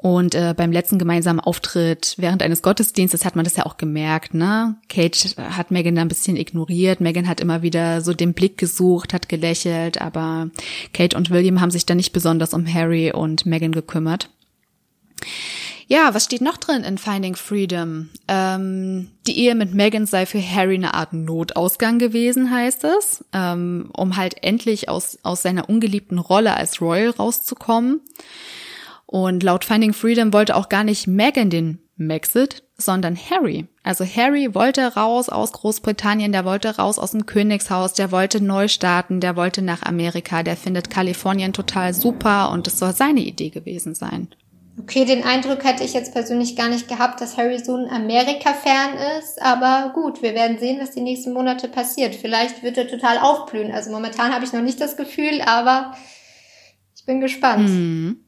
Und 0.00 0.34
äh, 0.36 0.54
beim 0.56 0.70
letzten 0.70 0.98
gemeinsamen 0.98 1.40
Auftritt 1.40 2.14
während 2.18 2.42
eines 2.42 2.62
Gottesdienstes 2.62 3.24
hat 3.24 3.34
man 3.34 3.44
das 3.44 3.56
ja 3.56 3.66
auch 3.66 3.78
gemerkt, 3.78 4.32
ne? 4.32 4.76
Kate 4.88 5.18
hat 5.36 5.72
Megan 5.72 5.96
da 5.96 6.02
ein 6.02 6.08
bisschen 6.08 6.36
ignoriert. 6.36 7.00
Megan 7.00 7.26
hat 7.26 7.40
immer 7.40 7.62
wieder 7.62 8.00
so 8.00 8.14
den 8.14 8.32
Blick 8.32 8.58
gesucht, 8.58 9.12
hat 9.12 9.28
gelächelt, 9.28 10.00
aber 10.00 10.50
Kate 10.92 11.16
und 11.16 11.30
William 11.30 11.60
haben 11.60 11.72
sich 11.72 11.84
da 11.84 11.96
nicht 11.96 12.12
besonders 12.12 12.54
um 12.54 12.72
Harry 12.72 13.12
und 13.12 13.44
Megan 13.44 13.72
gekümmert. 13.72 14.30
Ja, 15.88 16.12
was 16.12 16.24
steht 16.24 16.42
noch 16.42 16.58
drin 16.58 16.84
in 16.84 16.98
Finding 16.98 17.34
Freedom? 17.34 18.10
Ähm, 18.28 19.08
die 19.26 19.38
Ehe 19.38 19.54
mit 19.54 19.72
Megan 19.72 20.04
sei 20.04 20.26
für 20.26 20.40
Harry 20.40 20.74
eine 20.74 20.92
Art 20.92 21.14
Notausgang 21.14 21.98
gewesen, 21.98 22.50
heißt 22.50 22.84
es, 22.84 23.24
ähm, 23.32 23.88
um 23.96 24.16
halt 24.16 24.44
endlich 24.44 24.90
aus, 24.90 25.18
aus 25.22 25.40
seiner 25.40 25.68
ungeliebten 25.68 26.18
Rolle 26.18 26.54
als 26.54 26.82
Royal 26.82 27.10
rauszukommen. 27.10 28.00
Und 29.10 29.42
laut 29.42 29.64
Finding 29.64 29.94
Freedom 29.94 30.34
wollte 30.34 30.54
auch 30.54 30.68
gar 30.68 30.84
nicht 30.84 31.06
Meghan 31.06 31.48
den 31.48 31.78
Maxit, 31.96 32.62
sondern 32.76 33.16
Harry. 33.16 33.66
Also 33.82 34.04
Harry 34.04 34.54
wollte 34.54 34.96
raus 34.96 35.30
aus 35.30 35.52
Großbritannien, 35.52 36.30
der 36.30 36.44
wollte 36.44 36.76
raus 36.76 36.98
aus 36.98 37.12
dem 37.12 37.24
Königshaus, 37.24 37.94
der 37.94 38.12
wollte 38.12 38.44
neu 38.44 38.68
starten, 38.68 39.20
der 39.20 39.34
wollte 39.34 39.62
nach 39.62 39.82
Amerika, 39.82 40.42
der 40.42 40.58
findet 40.58 40.90
Kalifornien 40.90 41.54
total 41.54 41.94
super 41.94 42.50
und 42.52 42.66
es 42.66 42.78
soll 42.78 42.92
seine 42.92 43.20
Idee 43.20 43.48
gewesen 43.48 43.94
sein. 43.94 44.28
Okay, 44.78 45.06
den 45.06 45.24
Eindruck 45.24 45.64
hätte 45.64 45.84
ich 45.84 45.94
jetzt 45.94 46.12
persönlich 46.12 46.54
gar 46.54 46.68
nicht 46.68 46.86
gehabt, 46.86 47.22
dass 47.22 47.38
Harry 47.38 47.58
so 47.58 47.76
ein 47.76 47.90
Amerika-Fan 47.90 48.90
ist. 49.18 49.40
Aber 49.40 49.92
gut, 49.94 50.22
wir 50.22 50.34
werden 50.34 50.58
sehen, 50.58 50.78
was 50.80 50.90
die 50.90 51.00
nächsten 51.00 51.32
Monate 51.32 51.66
passiert. 51.66 52.14
Vielleicht 52.14 52.62
wird 52.62 52.76
er 52.76 52.86
total 52.86 53.16
aufblühen. 53.16 53.72
Also 53.72 53.90
momentan 53.90 54.34
habe 54.34 54.44
ich 54.44 54.52
noch 54.52 54.60
nicht 54.60 54.82
das 54.82 54.98
Gefühl, 54.98 55.40
aber 55.40 55.94
ich 56.94 57.06
bin 57.06 57.20
gespannt. 57.20 57.70
Mhm. 57.70 58.27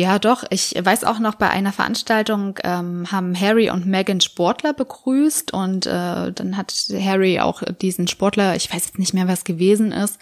Ja, 0.00 0.18
doch. 0.18 0.44
Ich 0.48 0.74
weiß 0.82 1.04
auch 1.04 1.18
noch, 1.18 1.34
bei 1.34 1.50
einer 1.50 1.74
Veranstaltung 1.74 2.58
ähm, 2.64 3.12
haben 3.12 3.38
Harry 3.38 3.68
und 3.68 3.84
Meghan 3.84 4.22
Sportler 4.22 4.72
begrüßt 4.72 5.52
und 5.52 5.84
äh, 5.84 6.32
dann 6.32 6.56
hat 6.56 6.72
Harry 6.90 7.38
auch 7.38 7.62
diesen 7.82 8.08
Sportler, 8.08 8.56
ich 8.56 8.72
weiß 8.72 8.86
jetzt 8.86 8.98
nicht 8.98 9.12
mehr, 9.12 9.28
was 9.28 9.44
gewesen 9.44 9.92
ist, 9.92 10.18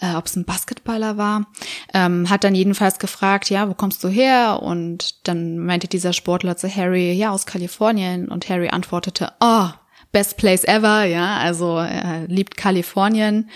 äh, 0.00 0.16
ob 0.16 0.26
es 0.26 0.34
ein 0.34 0.44
Basketballer 0.44 1.18
war, 1.18 1.46
ähm, 1.94 2.30
hat 2.30 2.42
dann 2.42 2.56
jedenfalls 2.56 2.98
gefragt, 2.98 3.48
ja, 3.48 3.68
wo 3.68 3.74
kommst 3.74 4.02
du 4.02 4.08
her? 4.08 4.60
Und 4.60 5.28
dann 5.28 5.56
meinte 5.60 5.86
dieser 5.86 6.12
Sportler 6.12 6.56
zu 6.56 6.68
Harry, 6.68 7.12
ja, 7.12 7.30
aus 7.30 7.46
Kalifornien. 7.46 8.26
Und 8.26 8.48
Harry 8.48 8.70
antwortete, 8.70 9.34
oh, 9.38 9.68
Best 10.12 10.36
Place 10.36 10.64
ever, 10.64 11.04
ja, 11.04 11.38
also 11.38 11.78
er 11.78 12.26
liebt 12.28 12.56
Kalifornien. 12.58 13.50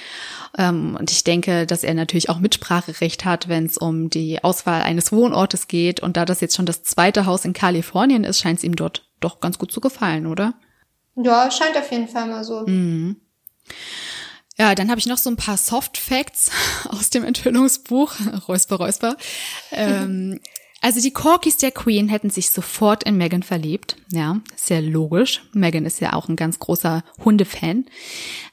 Ähm, 0.56 0.96
und 0.98 1.10
ich 1.10 1.22
denke, 1.22 1.66
dass 1.66 1.84
er 1.84 1.92
natürlich 1.94 2.30
auch 2.30 2.38
Mitspracherecht 2.38 3.26
hat, 3.26 3.48
wenn 3.48 3.66
es 3.66 3.76
um 3.76 4.08
die 4.08 4.42
Auswahl 4.42 4.82
eines 4.82 5.12
Wohnortes 5.12 5.68
geht. 5.68 6.00
Und 6.00 6.16
da 6.16 6.24
das 6.24 6.40
jetzt 6.40 6.56
schon 6.56 6.66
das 6.66 6.82
zweite 6.82 7.26
Haus 7.26 7.44
in 7.44 7.52
Kalifornien 7.52 8.24
ist, 8.24 8.40
scheint 8.40 8.58
es 8.58 8.64
ihm 8.64 8.74
dort 8.74 9.06
doch 9.20 9.40
ganz 9.40 9.58
gut 9.58 9.70
zu 9.70 9.80
gefallen, 9.80 10.26
oder? 10.26 10.54
Ja, 11.14 11.50
scheint 11.50 11.76
auf 11.76 11.90
jeden 11.90 12.08
Fall 12.08 12.26
mal 12.26 12.42
so. 12.42 12.66
Mhm. 12.66 13.16
Ja, 14.58 14.74
dann 14.74 14.88
habe 14.88 14.98
ich 14.98 15.06
noch 15.06 15.18
so 15.18 15.28
ein 15.28 15.36
paar 15.36 15.58
Soft 15.58 15.98
Facts 15.98 16.50
aus 16.88 17.10
dem 17.10 17.24
Enthüllungsbuch. 17.24 18.14
Räusper, 18.48 18.76
Räusper. 18.76 19.16
ähm, 19.72 20.40
also 20.80 21.00
die 21.00 21.12
Corkis 21.12 21.56
der 21.56 21.72
Queen 21.72 22.08
hätten 22.08 22.30
sich 22.30 22.50
sofort 22.50 23.04
in 23.04 23.16
Megan 23.16 23.42
verliebt. 23.42 23.96
Ja, 24.10 24.40
sehr 24.54 24.82
logisch. 24.82 25.42
Megan 25.52 25.86
ist 25.86 26.00
ja 26.00 26.12
auch 26.12 26.28
ein 26.28 26.36
ganz 26.36 26.58
großer 26.58 27.02
Hundefan. 27.24 27.86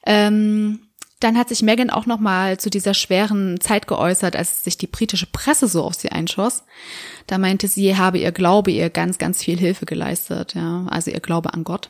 Ähm, 0.06 0.88
dann 1.20 1.38
hat 1.38 1.50
sich 1.50 1.62
Megan 1.62 1.90
auch 1.90 2.06
noch 2.06 2.20
mal 2.20 2.60
zu 2.60 2.70
dieser 2.70 2.94
schweren 2.94 3.60
Zeit 3.62 3.88
geäußert, 3.88 4.36
als 4.36 4.64
sich 4.64 4.78
die 4.78 4.88
britische 4.88 5.28
Presse 5.28 5.68
so 5.68 5.84
auf 5.84 5.94
sie 5.94 6.12
einschoss. 6.12 6.64
Da 7.28 7.38
meinte 7.38 7.68
sie, 7.68 7.96
habe 7.98 8.20
ihr 8.20 8.32
Glaube 8.32 8.72
ihr 8.72 8.90
ganz, 8.90 9.18
ganz 9.18 9.42
viel 9.42 9.58
Hilfe 9.58 9.86
geleistet. 9.86 10.54
Ja, 10.54 10.86
also 10.90 11.12
ihr 11.12 11.22
Glaube 11.22 11.54
an 11.54 11.64
Gott. 11.64 11.90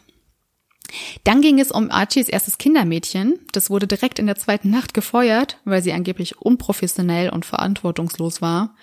Dann 1.23 1.41
ging 1.41 1.59
es 1.59 1.71
um 1.71 1.89
Archies 1.89 2.29
erstes 2.29 2.59
Kindermädchen. 2.59 3.39
Das 3.51 3.71
wurde 3.71 3.87
direkt 3.87 4.19
in 4.19 4.27
der 4.27 4.35
zweiten 4.35 4.69
Nacht 4.69 4.93
gefeuert, 4.93 5.57
weil 5.65 5.81
sie 5.81 5.93
angeblich 5.93 6.37
unprofessionell 6.37 7.29
und 7.29 7.45
verantwortungslos 7.45 8.41
war 8.41 8.75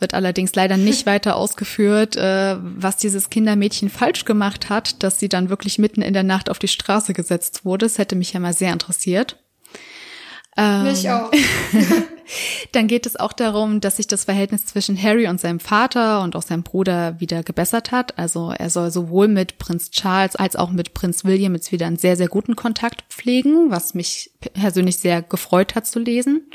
wird 0.00 0.14
allerdings 0.14 0.54
leider 0.54 0.76
nicht 0.76 1.06
weiter 1.06 1.36
ausgeführt, 1.36 2.16
äh, 2.16 2.56
was 2.60 2.96
dieses 2.96 3.30
Kindermädchen 3.30 3.90
falsch 3.90 4.24
gemacht 4.24 4.68
hat, 4.68 5.02
dass 5.02 5.18
sie 5.18 5.28
dann 5.28 5.50
wirklich 5.50 5.78
mitten 5.78 6.02
in 6.02 6.14
der 6.14 6.22
Nacht 6.22 6.50
auf 6.50 6.58
die 6.58 6.68
Straße 6.68 7.12
gesetzt 7.12 7.64
wurde. 7.64 7.86
Das 7.86 7.98
hätte 7.98 8.16
mich 8.16 8.32
ja 8.32 8.40
mal 8.40 8.52
sehr 8.54 8.72
interessiert. 8.72 9.36
Ähm, 10.56 10.84
mich 10.84 11.08
auch. 11.08 11.30
dann 12.72 12.86
geht 12.86 13.06
es 13.06 13.16
auch 13.16 13.32
darum, 13.32 13.80
dass 13.80 13.96
sich 13.96 14.06
das 14.06 14.24
Verhältnis 14.24 14.66
zwischen 14.66 15.00
Harry 15.00 15.28
und 15.28 15.40
seinem 15.40 15.60
Vater 15.60 16.22
und 16.22 16.36
auch 16.36 16.42
seinem 16.42 16.62
Bruder 16.62 17.20
wieder 17.20 17.42
gebessert 17.42 17.92
hat. 17.92 18.18
Also 18.18 18.52
er 18.56 18.70
soll 18.70 18.90
sowohl 18.90 19.28
mit 19.28 19.58
Prinz 19.58 19.90
Charles 19.90 20.36
als 20.36 20.56
auch 20.56 20.70
mit 20.70 20.94
Prinz 20.94 21.24
William 21.24 21.54
jetzt 21.54 21.72
wieder 21.72 21.86
einen 21.86 21.98
sehr, 21.98 22.16
sehr 22.16 22.28
guten 22.28 22.56
Kontakt 22.56 23.04
pflegen, 23.08 23.70
was 23.70 23.94
mich 23.94 24.32
persönlich 24.54 24.98
sehr 24.98 25.22
gefreut 25.22 25.74
hat 25.74 25.86
zu 25.86 25.98
lesen. 25.98 26.50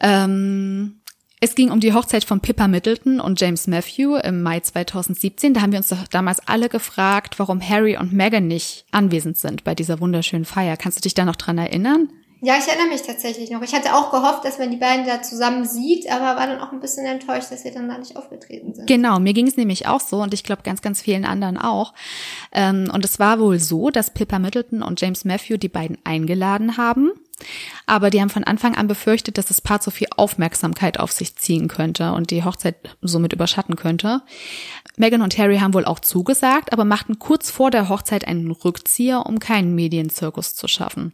Ähm, 0.00 1.00
es 1.40 1.54
ging 1.54 1.70
um 1.70 1.80
die 1.80 1.92
Hochzeit 1.92 2.24
von 2.24 2.40
Pippa 2.40 2.68
Middleton 2.68 3.20
und 3.20 3.40
James 3.40 3.66
Matthew 3.66 4.16
im 4.16 4.42
Mai 4.42 4.60
2017. 4.60 5.54
Da 5.54 5.60
haben 5.60 5.72
wir 5.72 5.78
uns 5.78 5.88
doch 5.88 6.06
damals 6.08 6.40
alle 6.46 6.68
gefragt, 6.68 7.38
warum 7.38 7.60
Harry 7.60 7.96
und 7.98 8.12
Meghan 8.12 8.46
nicht 8.46 8.86
anwesend 8.92 9.36
sind 9.36 9.64
bei 9.64 9.74
dieser 9.74 10.00
wunderschönen 10.00 10.44
Feier. 10.44 10.76
Kannst 10.76 10.98
du 10.98 11.02
dich 11.02 11.14
da 11.14 11.24
noch 11.24 11.36
dran 11.36 11.58
erinnern? 11.58 12.08
Ja, 12.40 12.58
ich 12.58 12.68
erinnere 12.68 12.88
mich 12.88 13.00
tatsächlich 13.00 13.50
noch. 13.50 13.62
Ich 13.62 13.74
hatte 13.74 13.94
auch 13.94 14.10
gehofft, 14.10 14.44
dass 14.44 14.58
man 14.58 14.70
die 14.70 14.76
beiden 14.76 15.06
da 15.06 15.22
zusammen 15.22 15.64
sieht, 15.64 16.10
aber 16.10 16.38
war 16.38 16.46
dann 16.46 16.60
auch 16.60 16.72
ein 16.72 16.80
bisschen 16.80 17.06
enttäuscht, 17.06 17.50
dass 17.50 17.62
sie 17.62 17.70
dann 17.70 17.88
da 17.88 17.96
nicht 17.96 18.16
aufgetreten 18.16 18.74
sind. 18.74 18.86
Genau, 18.86 19.18
mir 19.18 19.32
ging 19.32 19.46
es 19.46 19.56
nämlich 19.56 19.86
auch 19.86 20.00
so 20.00 20.20
und 20.22 20.34
ich 20.34 20.44
glaube 20.44 20.62
ganz, 20.62 20.82
ganz 20.82 21.00
vielen 21.00 21.24
anderen 21.24 21.56
auch. 21.56 21.94
Ähm, 22.52 22.90
und 22.92 23.02
es 23.02 23.18
war 23.18 23.40
wohl 23.40 23.58
so, 23.58 23.88
dass 23.88 24.12
Pippa 24.12 24.38
Middleton 24.38 24.82
und 24.82 25.00
James 25.00 25.24
Matthew 25.24 25.56
die 25.56 25.70
beiden 25.70 25.96
eingeladen 26.04 26.76
haben 26.76 27.12
aber 27.86 28.10
die 28.10 28.20
haben 28.20 28.30
von 28.30 28.44
Anfang 28.44 28.74
an 28.74 28.86
befürchtet, 28.86 29.38
dass 29.38 29.46
das 29.46 29.60
Paar 29.60 29.80
zu 29.80 29.90
viel 29.90 30.08
Aufmerksamkeit 30.16 30.98
auf 30.98 31.12
sich 31.12 31.36
ziehen 31.36 31.68
könnte 31.68 32.12
und 32.12 32.30
die 32.30 32.44
Hochzeit 32.44 32.76
somit 33.02 33.32
überschatten 33.32 33.76
könnte. 33.76 34.22
Meghan 34.96 35.22
und 35.22 35.36
Harry 35.38 35.58
haben 35.58 35.74
wohl 35.74 35.84
auch 35.84 35.98
zugesagt, 35.98 36.72
aber 36.72 36.84
machten 36.84 37.18
kurz 37.18 37.50
vor 37.50 37.70
der 37.70 37.88
Hochzeit 37.88 38.26
einen 38.26 38.50
Rückzieher, 38.50 39.26
um 39.26 39.40
keinen 39.40 39.74
Medienzirkus 39.74 40.54
zu 40.54 40.68
schaffen. 40.68 41.12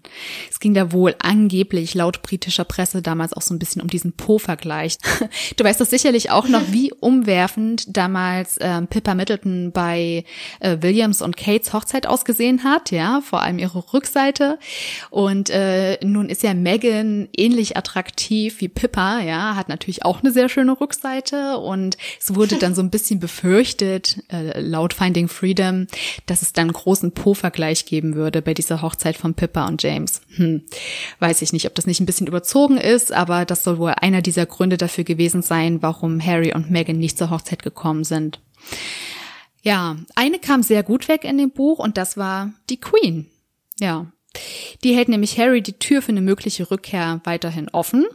Es 0.51 0.61
ging 0.61 0.75
da 0.75 0.93
wohl 0.93 1.15
angeblich 1.19 1.95
laut 1.95 2.23
britischer 2.23 2.65
Presse 2.65 3.01
damals 3.01 3.33
auch 3.33 3.43
so 3.43 3.55
ein 3.55 3.59
bisschen 3.59 3.81
um 3.81 3.89
diesen 3.89 4.13
Po-Vergleich. 4.13 4.99
Du 5.57 5.65
weißt 5.65 5.81
das 5.81 5.91
sicherlich 5.91 6.31
auch 6.31 6.49
noch, 6.49 6.63
wie 6.69 6.93
umwerfend 7.01 7.97
damals 7.97 8.57
ähm, 8.61 8.87
Pippa 8.87 9.15
Middleton 9.15 9.73
bei 9.73 10.25
äh, 10.61 10.79
Williams 10.81 11.23
und 11.23 11.37
Kates 11.37 11.73
Hochzeit 11.73 12.07
ausgesehen 12.07 12.65
hat, 12.65 12.91
ja, 12.91 13.21
vor 13.21 13.43
allem 13.43 13.59
ihre 13.59 13.93
Rückseite. 13.93 14.59
Und 15.11 15.51
äh, 15.51 15.99
nun 16.13 16.29
ist 16.29 16.43
ja 16.43 16.55
Megan 16.55 17.29
ähnlich 17.37 17.77
attraktiv 17.77 18.61
wie 18.61 18.69
Pippa, 18.69 19.21
ja, 19.21 19.57
hat 19.57 19.69
natürlich 19.69 20.05
auch 20.05 20.21
eine 20.21 20.33
sehr 20.33 20.49
schöne 20.49 20.81
Rückseite 20.81 21.59
und 21.59 21.97
es 22.21 22.35
wurde 22.35 22.57
dann 22.57 22.75
so 22.75 22.83
ein 22.83 22.91
bisschen 22.91 23.21
befürchtet, 23.21 24.23
äh, 24.31 24.61
laut 24.61 24.95
Finding 24.95 25.29
Freedom, 25.29 25.87
dass 26.27 26.43
es 26.43 26.53
dann 26.53 26.65
einen 26.65 26.73
großen 26.73 27.13
Po-Vergleich 27.13 27.87
geben 27.87 28.15
würde 28.15 28.43
bei 28.43 28.55
dieser 28.55 28.83
Hochzeit 28.83 29.17
von 29.17 29.35
Pippa 29.35 29.67
und 29.67 29.83
James. 29.83 30.21
Hm, 30.37 30.63
weiß 31.19 31.43
ich 31.43 31.53
nicht, 31.53 31.67
ob 31.67 31.75
das 31.75 31.87
nicht 31.87 32.01
ein 32.01 32.07
bisschen 32.07 32.27
überzogen 32.27 32.77
ist, 32.77 33.13
aber 33.13 33.45
das 33.45 33.65
soll 33.65 33.79
wohl 33.79 33.93
einer 33.93 34.23
dieser 34.23 34.47
Gründe 34.47 34.77
dafür 34.77 35.05
gewesen 35.05 35.43
sein, 35.43 35.83
warum 35.83 36.25
Harry 36.25 36.55
und 36.55 36.71
Megan 36.71 36.99
nicht 36.99 37.19
zur 37.19 37.31
Hochzeit 37.31 37.63
gekommen 37.63 38.05
sind. 38.05 38.41
Ja, 39.63 39.97
eine 40.15 40.39
kam 40.39 40.63
sehr 40.63 40.83
gut 40.83 41.09
weg 41.09 41.25
in 41.25 41.39
dem 41.39 41.51
Buch 41.51 41.79
und 41.79 41.97
das 41.97 42.17
war 42.17 42.53
die 42.71 42.81
Queen. 42.81 43.27
Ja, 43.79 44.07
die 44.85 44.95
hält 44.95 45.09
nämlich 45.09 45.39
Harry 45.39 45.63
die 45.63 45.79
Tür 45.79 46.03
für 46.03 46.13
eine 46.13 46.21
mögliche 46.21 46.71
Rückkehr 46.71 47.21
weiterhin 47.25 47.69
offen 47.69 48.07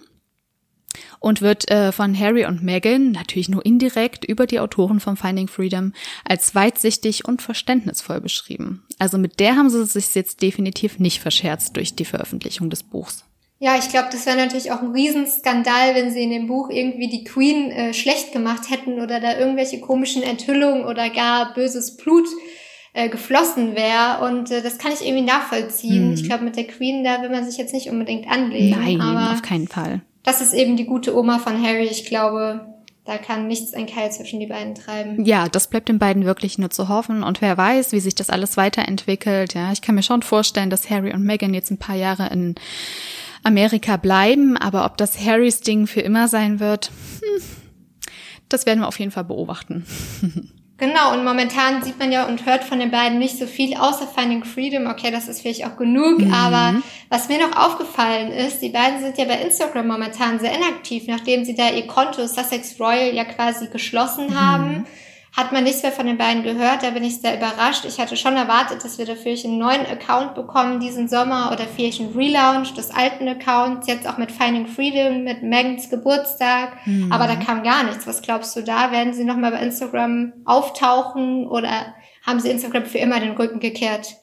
und 1.19 1.41
wird 1.41 1.69
äh, 1.69 1.91
von 1.91 2.17
Harry 2.17 2.45
und 2.45 2.63
Meghan, 2.63 3.11
natürlich 3.11 3.49
nur 3.49 3.65
indirekt 3.65 4.25
über 4.25 4.47
die 4.47 4.59
Autoren 4.59 4.99
von 4.99 5.17
Finding 5.17 5.47
Freedom, 5.47 5.93
als 6.23 6.55
weitsichtig 6.55 7.25
und 7.25 7.41
verständnisvoll 7.41 8.21
beschrieben. 8.21 8.83
Also 8.99 9.17
mit 9.17 9.39
der 9.39 9.55
haben 9.55 9.69
sie 9.69 9.85
sich 9.85 10.13
jetzt 10.15 10.41
definitiv 10.41 10.99
nicht 10.99 11.19
verscherzt 11.19 11.75
durch 11.75 11.95
die 11.95 12.05
Veröffentlichung 12.05 12.69
des 12.69 12.83
Buchs. 12.83 13.25
Ja, 13.57 13.77
ich 13.77 13.89
glaube, 13.89 14.09
das 14.11 14.25
wäre 14.25 14.37
natürlich 14.37 14.71
auch 14.71 14.81
ein 14.81 14.91
Riesenskandal, 14.91 15.95
wenn 15.95 16.11
sie 16.11 16.23
in 16.23 16.29
dem 16.29 16.47
Buch 16.47 16.69
irgendwie 16.69 17.07
die 17.07 17.23
Queen 17.23 17.71
äh, 17.71 17.93
schlecht 17.93 18.33
gemacht 18.33 18.69
hätten 18.69 18.99
oder 18.99 19.21
da 19.21 19.37
irgendwelche 19.37 19.79
komischen 19.79 20.23
Enthüllungen 20.23 20.83
oder 20.83 21.09
gar 21.09 21.53
böses 21.53 21.95
Blut 21.95 22.27
äh, 22.95 23.09
geflossen 23.09 23.75
wäre. 23.75 24.25
Und 24.25 24.49
äh, 24.49 24.61
das 24.61 24.77
kann 24.77 24.93
ich 24.93 25.05
irgendwie 25.05 25.25
nachvollziehen. 25.25 26.07
Mhm. 26.07 26.13
Ich 26.13 26.23
glaube, 26.23 26.45
mit 26.45 26.55
der 26.55 26.65
Queen, 26.65 27.03
da 27.03 27.21
will 27.21 27.29
man 27.29 27.45
sich 27.45 27.57
jetzt 27.57 27.73
nicht 27.73 27.89
unbedingt 27.89 28.27
anlegen. 28.31 28.79
Nein, 28.79 29.01
aber 29.01 29.33
auf 29.33 29.41
keinen 29.41 29.67
Fall. 29.67 30.01
Das 30.23 30.41
ist 30.41 30.53
eben 30.53 30.77
die 30.77 30.85
gute 30.85 31.15
Oma 31.15 31.39
von 31.39 31.61
Harry. 31.61 31.83
Ich 31.83 32.05
glaube, 32.05 32.65
da 33.03 33.17
kann 33.17 33.47
nichts 33.47 33.73
ein 33.73 33.85
Keil 33.85 34.11
zwischen 34.11 34.39
die 34.39 34.47
beiden 34.47 34.75
treiben. 34.75 35.25
Ja, 35.25 35.49
das 35.49 35.69
bleibt 35.69 35.89
den 35.89 35.99
beiden 35.99 36.23
wirklich 36.23 36.57
nur 36.57 36.69
zu 36.69 36.87
hoffen. 36.87 37.21
Und 37.21 37.41
wer 37.41 37.57
weiß, 37.57 37.91
wie 37.91 37.99
sich 37.99 38.15
das 38.15 38.29
alles 38.29 38.55
weiterentwickelt. 38.55 39.53
Ja, 39.53 39.73
ich 39.73 39.81
kann 39.81 39.95
mir 39.95 40.03
schon 40.03 40.21
vorstellen, 40.21 40.69
dass 40.69 40.89
Harry 40.89 41.13
und 41.13 41.23
Meghan 41.23 41.53
jetzt 41.53 41.71
ein 41.71 41.77
paar 41.77 41.97
Jahre 41.97 42.29
in 42.31 42.55
Amerika 43.43 43.97
bleiben. 43.97 44.55
Aber 44.55 44.85
ob 44.85 44.95
das 44.95 45.19
Harrys 45.19 45.59
Ding 45.59 45.85
für 45.85 46.01
immer 46.01 46.29
sein 46.29 46.61
wird, 46.61 46.91
hm, 47.21 47.43
das 48.47 48.65
werden 48.65 48.79
wir 48.79 48.87
auf 48.87 48.99
jeden 48.99 49.11
Fall 49.11 49.25
beobachten. 49.25 49.85
Genau, 50.77 51.13
und 51.13 51.23
momentan 51.23 51.81
sieht 51.83 51.99
man 51.99 52.11
ja 52.11 52.25
und 52.25 52.45
hört 52.45 52.65
von 52.65 52.79
den 52.79 52.91
beiden 52.91 53.17
nicht 53.17 53.37
so 53.37 53.47
viel, 53.47 53.77
außer 53.77 54.07
Finding 54.07 54.43
Freedom. 54.43 54.87
Okay, 54.87 55.09
das 55.09 55.29
ist 55.29 55.41
vielleicht 55.41 55.65
auch 55.65 55.77
genug, 55.77 56.19
mhm. 56.19 56.33
aber 56.33 56.81
was 57.07 57.29
mir 57.29 57.39
noch 57.39 57.55
aufgefallen 57.55 58.33
ist, 58.33 58.59
die 58.61 58.69
beiden 58.69 58.99
sind 58.99 59.17
ja 59.17 59.23
bei 59.23 59.39
Instagram 59.39 59.87
momentan 59.87 60.39
sehr 60.39 60.53
inaktiv, 60.53 61.05
nachdem 61.07 61.45
sie 61.45 61.55
da 61.55 61.69
ihr 61.69 61.87
Konto 61.87 62.27
Sussex 62.27 62.77
Royal 62.77 63.13
ja 63.13 63.23
quasi 63.23 63.67
geschlossen 63.67 64.31
mhm. 64.31 64.85
Hat 65.35 65.51
man 65.51 65.65
nichts 65.65 65.83
mehr 65.83 65.91
von 65.91 66.05
den 66.05 66.17
beiden 66.17 66.43
gehört. 66.43 66.83
Da 66.83 66.91
bin 66.91 67.03
ich 67.03 67.19
sehr 67.19 67.35
überrascht. 67.35 67.83
Ich 67.85 67.99
hatte 67.99 68.15
schon 68.15 68.37
erwartet, 68.37 68.83
dass 68.83 68.97
wir 68.97 69.05
dafür 69.05 69.35
einen 69.43 69.57
neuen 69.57 69.85
Account 69.85 70.33
bekommen 70.33 70.79
diesen 70.79 71.09
Sommer 71.09 71.51
oder 71.51 71.65
vielleicht 71.65 71.99
einen 71.99 72.13
Relaunch 72.13 72.73
des 72.73 72.91
alten 72.91 73.27
Accounts, 73.27 73.87
jetzt 73.87 74.07
auch 74.07 74.17
mit 74.17 74.31
Finding 74.31 74.67
Freedom, 74.67 75.23
mit 75.23 75.43
Megans 75.43 75.89
Geburtstag. 75.89 76.77
Mhm. 76.85 77.11
Aber 77.11 77.27
da 77.27 77.35
kam 77.35 77.63
gar 77.63 77.83
nichts. 77.83 78.07
Was 78.07 78.21
glaubst 78.21 78.55
du 78.55 78.61
da? 78.61 78.91
Werden 78.91 79.13
sie 79.13 79.25
nochmal 79.25 79.51
bei 79.51 79.59
Instagram 79.59 80.31
auftauchen 80.45 81.47
oder 81.47 81.93
haben 82.25 82.39
sie 82.39 82.49
Instagram 82.49 82.85
für 82.85 82.99
immer 82.99 83.19
den 83.19 83.33
Rücken 83.33 83.59
gekehrt? 83.59 84.15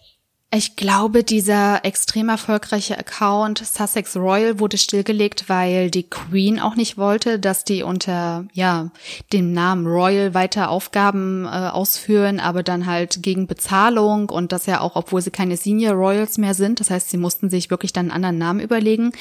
Ich 0.55 0.77
glaube, 0.77 1.25
dieser 1.25 1.83
extrem 1.83 2.29
erfolgreiche 2.29 2.99
Account 2.99 3.65
Sussex 3.65 4.15
Royal 4.17 4.61
wurde 4.61 4.77
stillgelegt, 4.77 5.49
weil 5.49 5.91
die 5.91 6.03
Queen 6.03 6.61
auch 6.61 6.75
nicht 6.77 6.99
wollte, 6.99 7.38
dass 7.38 7.65
die 7.65 7.83
unter 7.83 8.45
ja 8.53 8.91
dem 9.33 9.55
Namen 9.55 9.87
Royal 9.87 10.35
weiter 10.35 10.69
Aufgaben 10.69 11.47
äh, 11.47 11.49
ausführen, 11.49 12.38
aber 12.38 12.62
dann 12.62 12.85
halt 12.85 13.23
gegen 13.23 13.47
Bezahlung 13.47 14.29
und 14.29 14.53
das 14.53 14.67
ja 14.67 14.83
auch, 14.83 14.95
obwohl 14.95 15.23
sie 15.23 15.31
keine 15.31 15.57
Senior 15.57 15.95
Royals 15.95 16.37
mehr 16.37 16.53
sind. 16.53 16.81
Das 16.81 16.91
heißt, 16.91 17.09
sie 17.09 17.17
mussten 17.17 17.49
sich 17.49 17.71
wirklich 17.71 17.95
dann 17.95 18.11
einen 18.11 18.25
anderen 18.25 18.37
Namen 18.37 18.61
überlegen 18.61 19.12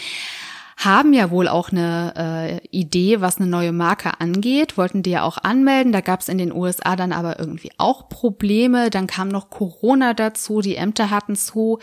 haben 0.77 1.13
ja 1.13 1.31
wohl 1.31 1.47
auch 1.47 1.71
eine 1.71 2.61
äh, 2.63 2.67
Idee, 2.69 3.21
was 3.21 3.37
eine 3.37 3.47
neue 3.47 3.71
Marke 3.71 4.19
angeht, 4.19 4.77
wollten 4.77 5.03
die 5.03 5.11
ja 5.11 5.23
auch 5.23 5.37
anmelden. 5.37 5.91
Da 5.91 6.01
gab 6.01 6.21
es 6.21 6.29
in 6.29 6.37
den 6.37 6.53
USA 6.53 6.95
dann 6.95 7.11
aber 7.11 7.39
irgendwie 7.39 7.71
auch 7.77 8.09
Probleme. 8.09 8.89
Dann 8.89 9.07
kam 9.07 9.27
noch 9.27 9.49
Corona 9.49 10.13
dazu, 10.13 10.61
die 10.61 10.75
Ämter 10.75 11.09
hatten 11.09 11.35
zu, 11.35 11.79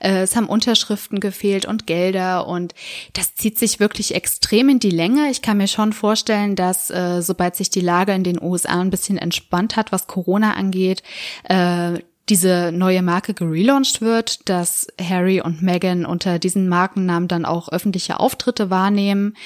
äh, 0.00 0.22
es 0.22 0.36
haben 0.36 0.48
Unterschriften 0.48 1.20
gefehlt 1.20 1.66
und 1.66 1.86
Gelder 1.86 2.46
und 2.46 2.74
das 3.12 3.34
zieht 3.34 3.58
sich 3.58 3.80
wirklich 3.80 4.14
extrem 4.14 4.68
in 4.68 4.78
die 4.78 4.90
Länge. 4.90 5.30
Ich 5.30 5.42
kann 5.42 5.58
mir 5.58 5.68
schon 5.68 5.92
vorstellen, 5.92 6.56
dass 6.56 6.90
äh, 6.90 7.22
sobald 7.22 7.56
sich 7.56 7.70
die 7.70 7.80
Lage 7.80 8.12
in 8.12 8.24
den 8.24 8.42
USA 8.42 8.80
ein 8.80 8.90
bisschen 8.90 9.18
entspannt 9.18 9.76
hat, 9.76 9.92
was 9.92 10.06
Corona 10.06 10.54
angeht, 10.54 11.02
äh, 11.44 11.98
diese 12.28 12.72
neue 12.72 13.02
Marke 13.02 13.34
gelauncht 13.34 14.00
wird, 14.00 14.48
dass 14.48 14.86
Harry 15.00 15.40
und 15.40 15.62
Meghan 15.62 16.04
unter 16.04 16.38
diesen 16.38 16.68
Markennamen 16.68 17.28
dann 17.28 17.44
auch 17.44 17.68
öffentliche 17.70 18.20
Auftritte 18.20 18.70
wahrnehmen. 18.70 19.36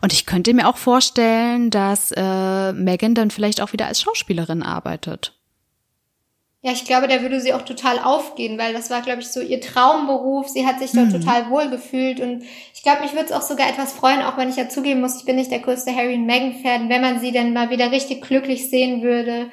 Und 0.00 0.12
ich 0.12 0.26
könnte 0.26 0.54
mir 0.54 0.68
auch 0.68 0.76
vorstellen, 0.76 1.70
dass 1.70 2.12
äh, 2.16 2.72
Meghan 2.72 3.14
dann 3.14 3.30
vielleicht 3.30 3.60
auch 3.60 3.72
wieder 3.72 3.86
als 3.86 4.02
Schauspielerin 4.02 4.62
arbeitet. 4.62 5.34
Ja, 6.62 6.72
ich 6.72 6.84
glaube, 6.84 7.08
da 7.08 7.22
würde 7.22 7.40
sie 7.40 7.54
auch 7.54 7.62
total 7.62 7.98
aufgehen, 7.98 8.58
weil 8.58 8.74
das 8.74 8.90
war, 8.90 9.00
glaube 9.00 9.20
ich, 9.22 9.28
so 9.28 9.40
ihr 9.40 9.62
Traumberuf. 9.62 10.46
Sie 10.48 10.66
hat 10.66 10.78
sich 10.78 10.92
dort 10.92 11.06
mhm. 11.06 11.20
total 11.20 11.48
wohl 11.48 11.70
gefühlt 11.70 12.20
und 12.20 12.42
ich 12.74 12.82
glaube, 12.82 13.00
mich 13.00 13.12
würde 13.12 13.26
es 13.26 13.32
auch 13.32 13.40
sogar 13.40 13.70
etwas 13.70 13.94
freuen, 13.94 14.20
auch 14.20 14.36
wenn 14.36 14.50
ich 14.50 14.56
ja 14.56 14.68
zugeben 14.68 15.00
muss, 15.00 15.16
ich 15.16 15.24
bin 15.24 15.36
nicht 15.36 15.50
der 15.50 15.60
größte 15.60 15.94
Harry 15.94 16.14
und 16.14 16.26
Meghan-Fan, 16.26 16.90
wenn 16.90 17.00
man 17.00 17.18
sie 17.18 17.32
dann 17.32 17.54
mal 17.54 17.70
wieder 17.70 17.90
richtig 17.90 18.20
glücklich 18.20 18.68
sehen 18.68 19.00
würde 19.00 19.50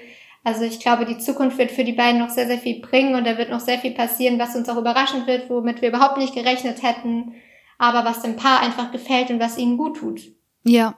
also 0.47 0.63
ich 0.63 0.79
glaube, 0.79 1.03
die 1.03 1.17
Zukunft 1.17 1.57
wird 1.57 1.71
für 1.71 1.83
die 1.83 1.91
beiden 1.91 2.21
noch 2.21 2.29
sehr, 2.29 2.47
sehr 2.47 2.57
viel 2.57 2.79
bringen 2.79 3.15
und 3.15 3.27
da 3.27 3.37
wird 3.37 3.49
noch 3.49 3.59
sehr 3.59 3.79
viel 3.79 3.91
passieren, 3.91 4.39
was 4.39 4.55
uns 4.55 4.69
auch 4.69 4.77
überraschend 4.77 5.27
wird, 5.27 5.49
womit 5.49 5.81
wir 5.81 5.89
überhaupt 5.89 6.17
nicht 6.17 6.33
gerechnet 6.33 6.83
hätten, 6.83 7.33
aber 7.77 8.05
was 8.05 8.21
dem 8.21 8.37
Paar 8.37 8.61
einfach 8.61 8.93
gefällt 8.93 9.29
und 9.29 9.41
was 9.41 9.57
ihnen 9.57 9.77
gut 9.77 9.97
tut. 9.97 10.21
Ja, 10.63 10.97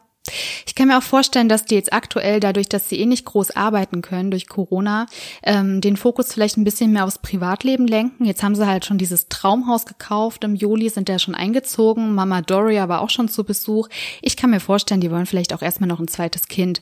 ich 0.66 0.76
kann 0.76 0.88
mir 0.88 0.98
auch 0.98 1.04
vorstellen, 1.04 1.50
dass 1.50 1.66
die 1.66 1.76
jetzt 1.76 1.94
aktuell, 1.94 2.40
dadurch, 2.40 2.70
dass 2.70 2.90
sie 2.90 3.00
eh 3.00 3.06
nicht 3.06 3.26
groß 3.26 3.52
arbeiten 3.52 4.02
können 4.02 4.32
durch 4.32 4.48
Corona, 4.48 5.06
ähm, 5.44 5.82
den 5.82 5.98
Fokus 5.98 6.34
vielleicht 6.34 6.58
ein 6.58 6.64
bisschen 6.64 6.92
mehr 6.92 7.06
aufs 7.06 7.20
Privatleben 7.20 7.88
lenken. 7.88 8.26
Jetzt 8.26 8.44
haben 8.44 8.56
sie 8.56 8.68
halt 8.68 8.86
schon 8.86 8.98
dieses 8.98 9.28
Traumhaus 9.30 9.86
gekauft. 9.86 10.44
Im 10.44 10.56
Juli 10.56 10.90
sind 10.90 11.10
ja 11.10 11.20
schon 11.20 11.36
eingezogen. 11.36 12.14
Mama 12.14 12.42
Doria 12.42 12.90
war 12.90 13.02
auch 13.02 13.10
schon 13.10 13.30
zu 13.30 13.44
Besuch. 13.44 13.90
Ich 14.22 14.38
kann 14.38 14.52
mir 14.52 14.60
vorstellen, 14.60 15.02
die 15.02 15.12
wollen 15.12 15.26
vielleicht 15.26 15.54
auch 15.54 15.62
erstmal 15.62 15.90
noch 15.90 16.00
ein 16.00 16.08
zweites 16.08 16.48
Kind. 16.48 16.82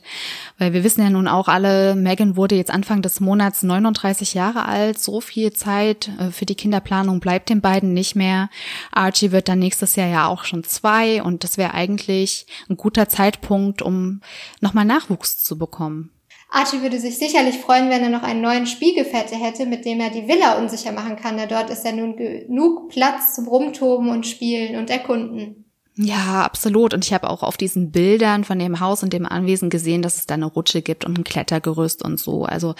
Weil 0.58 0.72
wir 0.72 0.84
wissen 0.84 1.02
ja 1.02 1.10
nun 1.10 1.28
auch 1.28 1.48
alle, 1.48 1.94
Megan 1.94 2.36
wurde 2.36 2.56
jetzt 2.56 2.70
Anfang 2.70 3.02
des 3.02 3.20
Monats 3.20 3.62
39 3.62 4.34
Jahre 4.34 4.66
alt. 4.66 4.98
So 4.98 5.20
viel 5.20 5.52
Zeit 5.52 6.10
äh, 6.18 6.30
für 6.30 6.46
die 6.46 6.54
Kinderplanung 6.54 7.20
bleibt 7.20 7.48
den 7.48 7.60
beiden 7.60 7.92
nicht 7.92 8.14
mehr. 8.14 8.50
Archie 8.92 9.32
wird 9.32 9.48
dann 9.48 9.58
nächstes 9.58 9.96
Jahr 9.96 10.08
ja 10.08 10.26
auch 10.26 10.44
schon 10.44 10.64
zwei 10.64 11.22
und 11.22 11.44
das 11.44 11.58
wäre 11.58 11.74
eigentlich 11.74 12.46
ein 12.68 12.76
guter 12.76 13.08
Zeitpunkt, 13.08 13.37
Zeitpunkt, 13.38 13.82
um 13.82 14.20
nochmal 14.60 14.84
Nachwuchs 14.84 15.42
zu 15.42 15.58
bekommen. 15.58 16.10
Archie 16.50 16.80
würde 16.80 16.98
sich 16.98 17.18
sicherlich 17.18 17.58
freuen, 17.58 17.90
wenn 17.90 18.02
er 18.02 18.08
noch 18.08 18.22
einen 18.22 18.40
neuen 18.40 18.66
Spiegelfette 18.66 19.36
hätte, 19.36 19.66
mit 19.66 19.84
dem 19.84 20.00
er 20.00 20.10
die 20.10 20.28
Villa 20.28 20.58
unsicher 20.58 20.92
machen 20.92 21.16
kann, 21.16 21.36
denn 21.36 21.48
dort 21.48 21.68
ist 21.68 21.84
ja 21.84 21.92
nun 21.92 22.16
genug 22.16 22.88
Platz 22.88 23.34
zum 23.34 23.48
Rumtoben 23.48 24.08
und 24.08 24.26
Spielen 24.26 24.76
und 24.76 24.88
Erkunden. 24.88 25.67
Ja, 26.00 26.44
absolut. 26.44 26.94
Und 26.94 27.04
ich 27.04 27.12
habe 27.12 27.28
auch 27.28 27.42
auf 27.42 27.56
diesen 27.56 27.90
Bildern 27.90 28.44
von 28.44 28.60
dem 28.60 28.78
Haus 28.78 29.02
und 29.02 29.12
dem 29.12 29.26
Anwesen 29.26 29.68
gesehen, 29.68 30.00
dass 30.00 30.16
es 30.16 30.26
da 30.26 30.34
eine 30.34 30.46
Rutsche 30.46 30.80
gibt 30.80 31.04
und 31.04 31.18
ein 31.18 31.24
Klettergerüst 31.24 32.04
und 32.04 32.20
so. 32.20 32.44
Also 32.44 32.76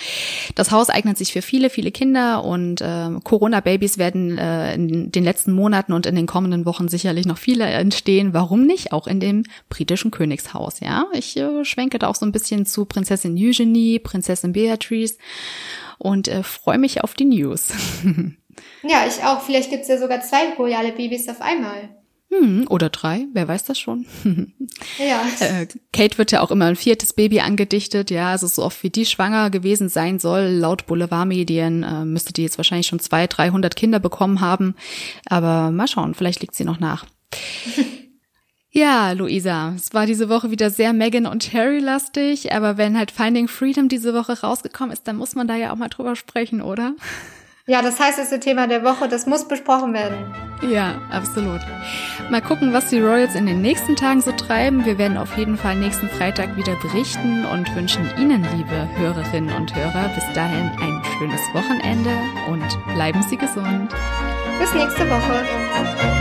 das 0.54 0.70
Haus 0.70 0.88
eignet 0.88 1.18
sich 1.18 1.33
für 1.33 1.42
viele, 1.42 1.68
viele 1.68 1.90
Kinder 1.90 2.44
und 2.44 2.81
äh, 2.81 3.09
Corona-Babys 3.24 3.98
werden 3.98 4.38
äh, 4.38 4.72
in 4.74 5.11
den 5.11 5.24
letzten 5.24 5.52
Monaten 5.52 5.94
und 5.94 6.07
in 6.07 6.14
den 6.14 6.28
kommenden 6.28 6.64
Wochen 6.64 6.87
sicherlich 6.87 7.26
noch 7.26 7.38
viele 7.38 7.64
entstehen. 7.64 8.35
Warum 8.35 8.64
nicht? 8.64 8.92
Auch 8.92 9.09
in 9.09 9.18
dem 9.18 9.42
britischen 9.68 10.12
Königshaus, 10.12 10.78
ja. 10.78 11.07
Ich 11.12 11.37
äh, 11.37 11.64
schwenke 11.64 11.98
da 11.98 12.07
auch 12.07 12.14
so 12.14 12.24
ein 12.24 12.31
bisschen 12.31 12.66
zu 12.66 12.85
Prinzessin 12.85 13.37
Eugenie, 13.37 13.98
Prinzessin 13.98 14.52
Beatrice 14.52 15.18
und 15.98 16.28
äh, 16.28 16.44
freue 16.44 16.78
mich 16.78 17.02
auf 17.02 17.14
die 17.14 17.24
News. 17.24 17.70
ja, 18.85 19.07
ich 19.09 19.24
auch. 19.24 19.40
Vielleicht 19.40 19.70
gibt's 19.70 19.88
ja 19.88 19.98
sogar 19.98 20.20
zwei 20.20 20.54
royale 20.57 20.92
Babys 20.92 21.28
auf 21.28 21.42
einmal. 21.42 21.97
Hm, 22.30 22.66
oder 22.68 22.90
drei, 22.90 23.26
wer 23.32 23.48
weiß 23.48 23.64
das 23.64 23.78
schon. 23.78 24.06
ja. 24.98 25.22
Äh, 25.40 25.66
Kate 25.92 26.18
wird 26.18 26.32
ja 26.32 26.40
auch 26.40 26.50
immer 26.50 26.66
ein 26.66 26.76
viertes 26.76 27.12
Baby 27.12 27.40
angedichtet, 27.40 28.10
ja, 28.10 28.30
also 28.30 28.46
so 28.46 28.62
oft 28.64 28.82
wie 28.82 28.90
die 28.90 29.06
schwanger 29.06 29.50
gewesen 29.50 29.88
sein 29.88 30.18
soll, 30.18 30.48
laut 30.48 30.86
Boulevardmedien, 30.86 31.82
äh, 31.82 32.04
müsste 32.04 32.32
die 32.32 32.42
jetzt 32.42 32.58
wahrscheinlich 32.58 32.86
schon 32.86 32.98
zwei, 32.98 33.26
dreihundert 33.26 33.76
Kinder 33.76 34.00
bekommen 34.00 34.40
haben. 34.40 34.74
Aber 35.26 35.70
mal 35.70 35.88
schauen, 35.88 36.14
vielleicht 36.14 36.40
liegt 36.40 36.54
sie 36.54 36.64
noch 36.64 36.80
nach. 36.80 37.06
Ja, 38.70 39.12
Luisa, 39.12 39.72
es 39.74 39.94
war 39.94 40.04
diese 40.04 40.28
Woche 40.28 40.50
wieder 40.50 40.68
sehr 40.68 40.92
Megan 40.92 41.26
und 41.26 41.52
Harry 41.54 41.78
lastig, 41.78 42.52
aber 42.52 42.76
wenn 42.76 42.98
halt 42.98 43.10
Finding 43.10 43.48
Freedom 43.48 43.88
diese 43.88 44.12
Woche 44.12 44.40
rausgekommen 44.40 44.92
ist, 44.92 45.08
dann 45.08 45.16
muss 45.16 45.34
man 45.34 45.48
da 45.48 45.56
ja 45.56 45.72
auch 45.72 45.76
mal 45.76 45.88
drüber 45.88 46.14
sprechen, 46.14 46.60
oder? 46.60 46.94
Ja, 47.68 47.83
das 47.83 48.00
heißt, 48.00 48.18
das 48.18 48.33
ist 48.33 48.42
Thema 48.42 48.66
der 48.66 48.83
Woche, 48.83 49.09
das 49.09 49.26
muss 49.26 49.46
besprochen 49.46 49.92
werden. 49.92 50.16
Ja, 50.62 50.94
absolut. 51.11 51.61
Mal 52.31 52.40
gucken, 52.40 52.72
was 52.72 52.87
die 52.87 52.98
Royals 52.98 53.35
in 53.35 53.44
den 53.44 53.61
nächsten 53.61 53.94
Tagen 53.94 54.22
so 54.22 54.33
treiben. 54.33 54.87
Wir 54.87 54.96
werden 54.96 55.18
auf 55.18 55.37
jeden 55.37 55.59
Fall 55.59 55.76
nächsten 55.76 56.09
Freitag 56.09 56.57
wieder 56.57 56.74
berichten 56.76 57.44
und 57.44 57.76
wünschen 57.76 58.11
Ihnen, 58.18 58.42
liebe 58.57 58.88
Hörerinnen 58.96 59.54
und 59.54 59.74
Hörer, 59.76 60.09
bis 60.14 60.24
dahin 60.35 60.70
ein 60.81 61.02
schönes 61.18 61.42
Wochenende 61.52 62.11
und 62.48 62.94
bleiben 62.94 63.22
Sie 63.28 63.37
gesund. 63.37 63.94
Bis 64.59 64.72
nächste 64.72 65.09
Woche. 65.11 66.17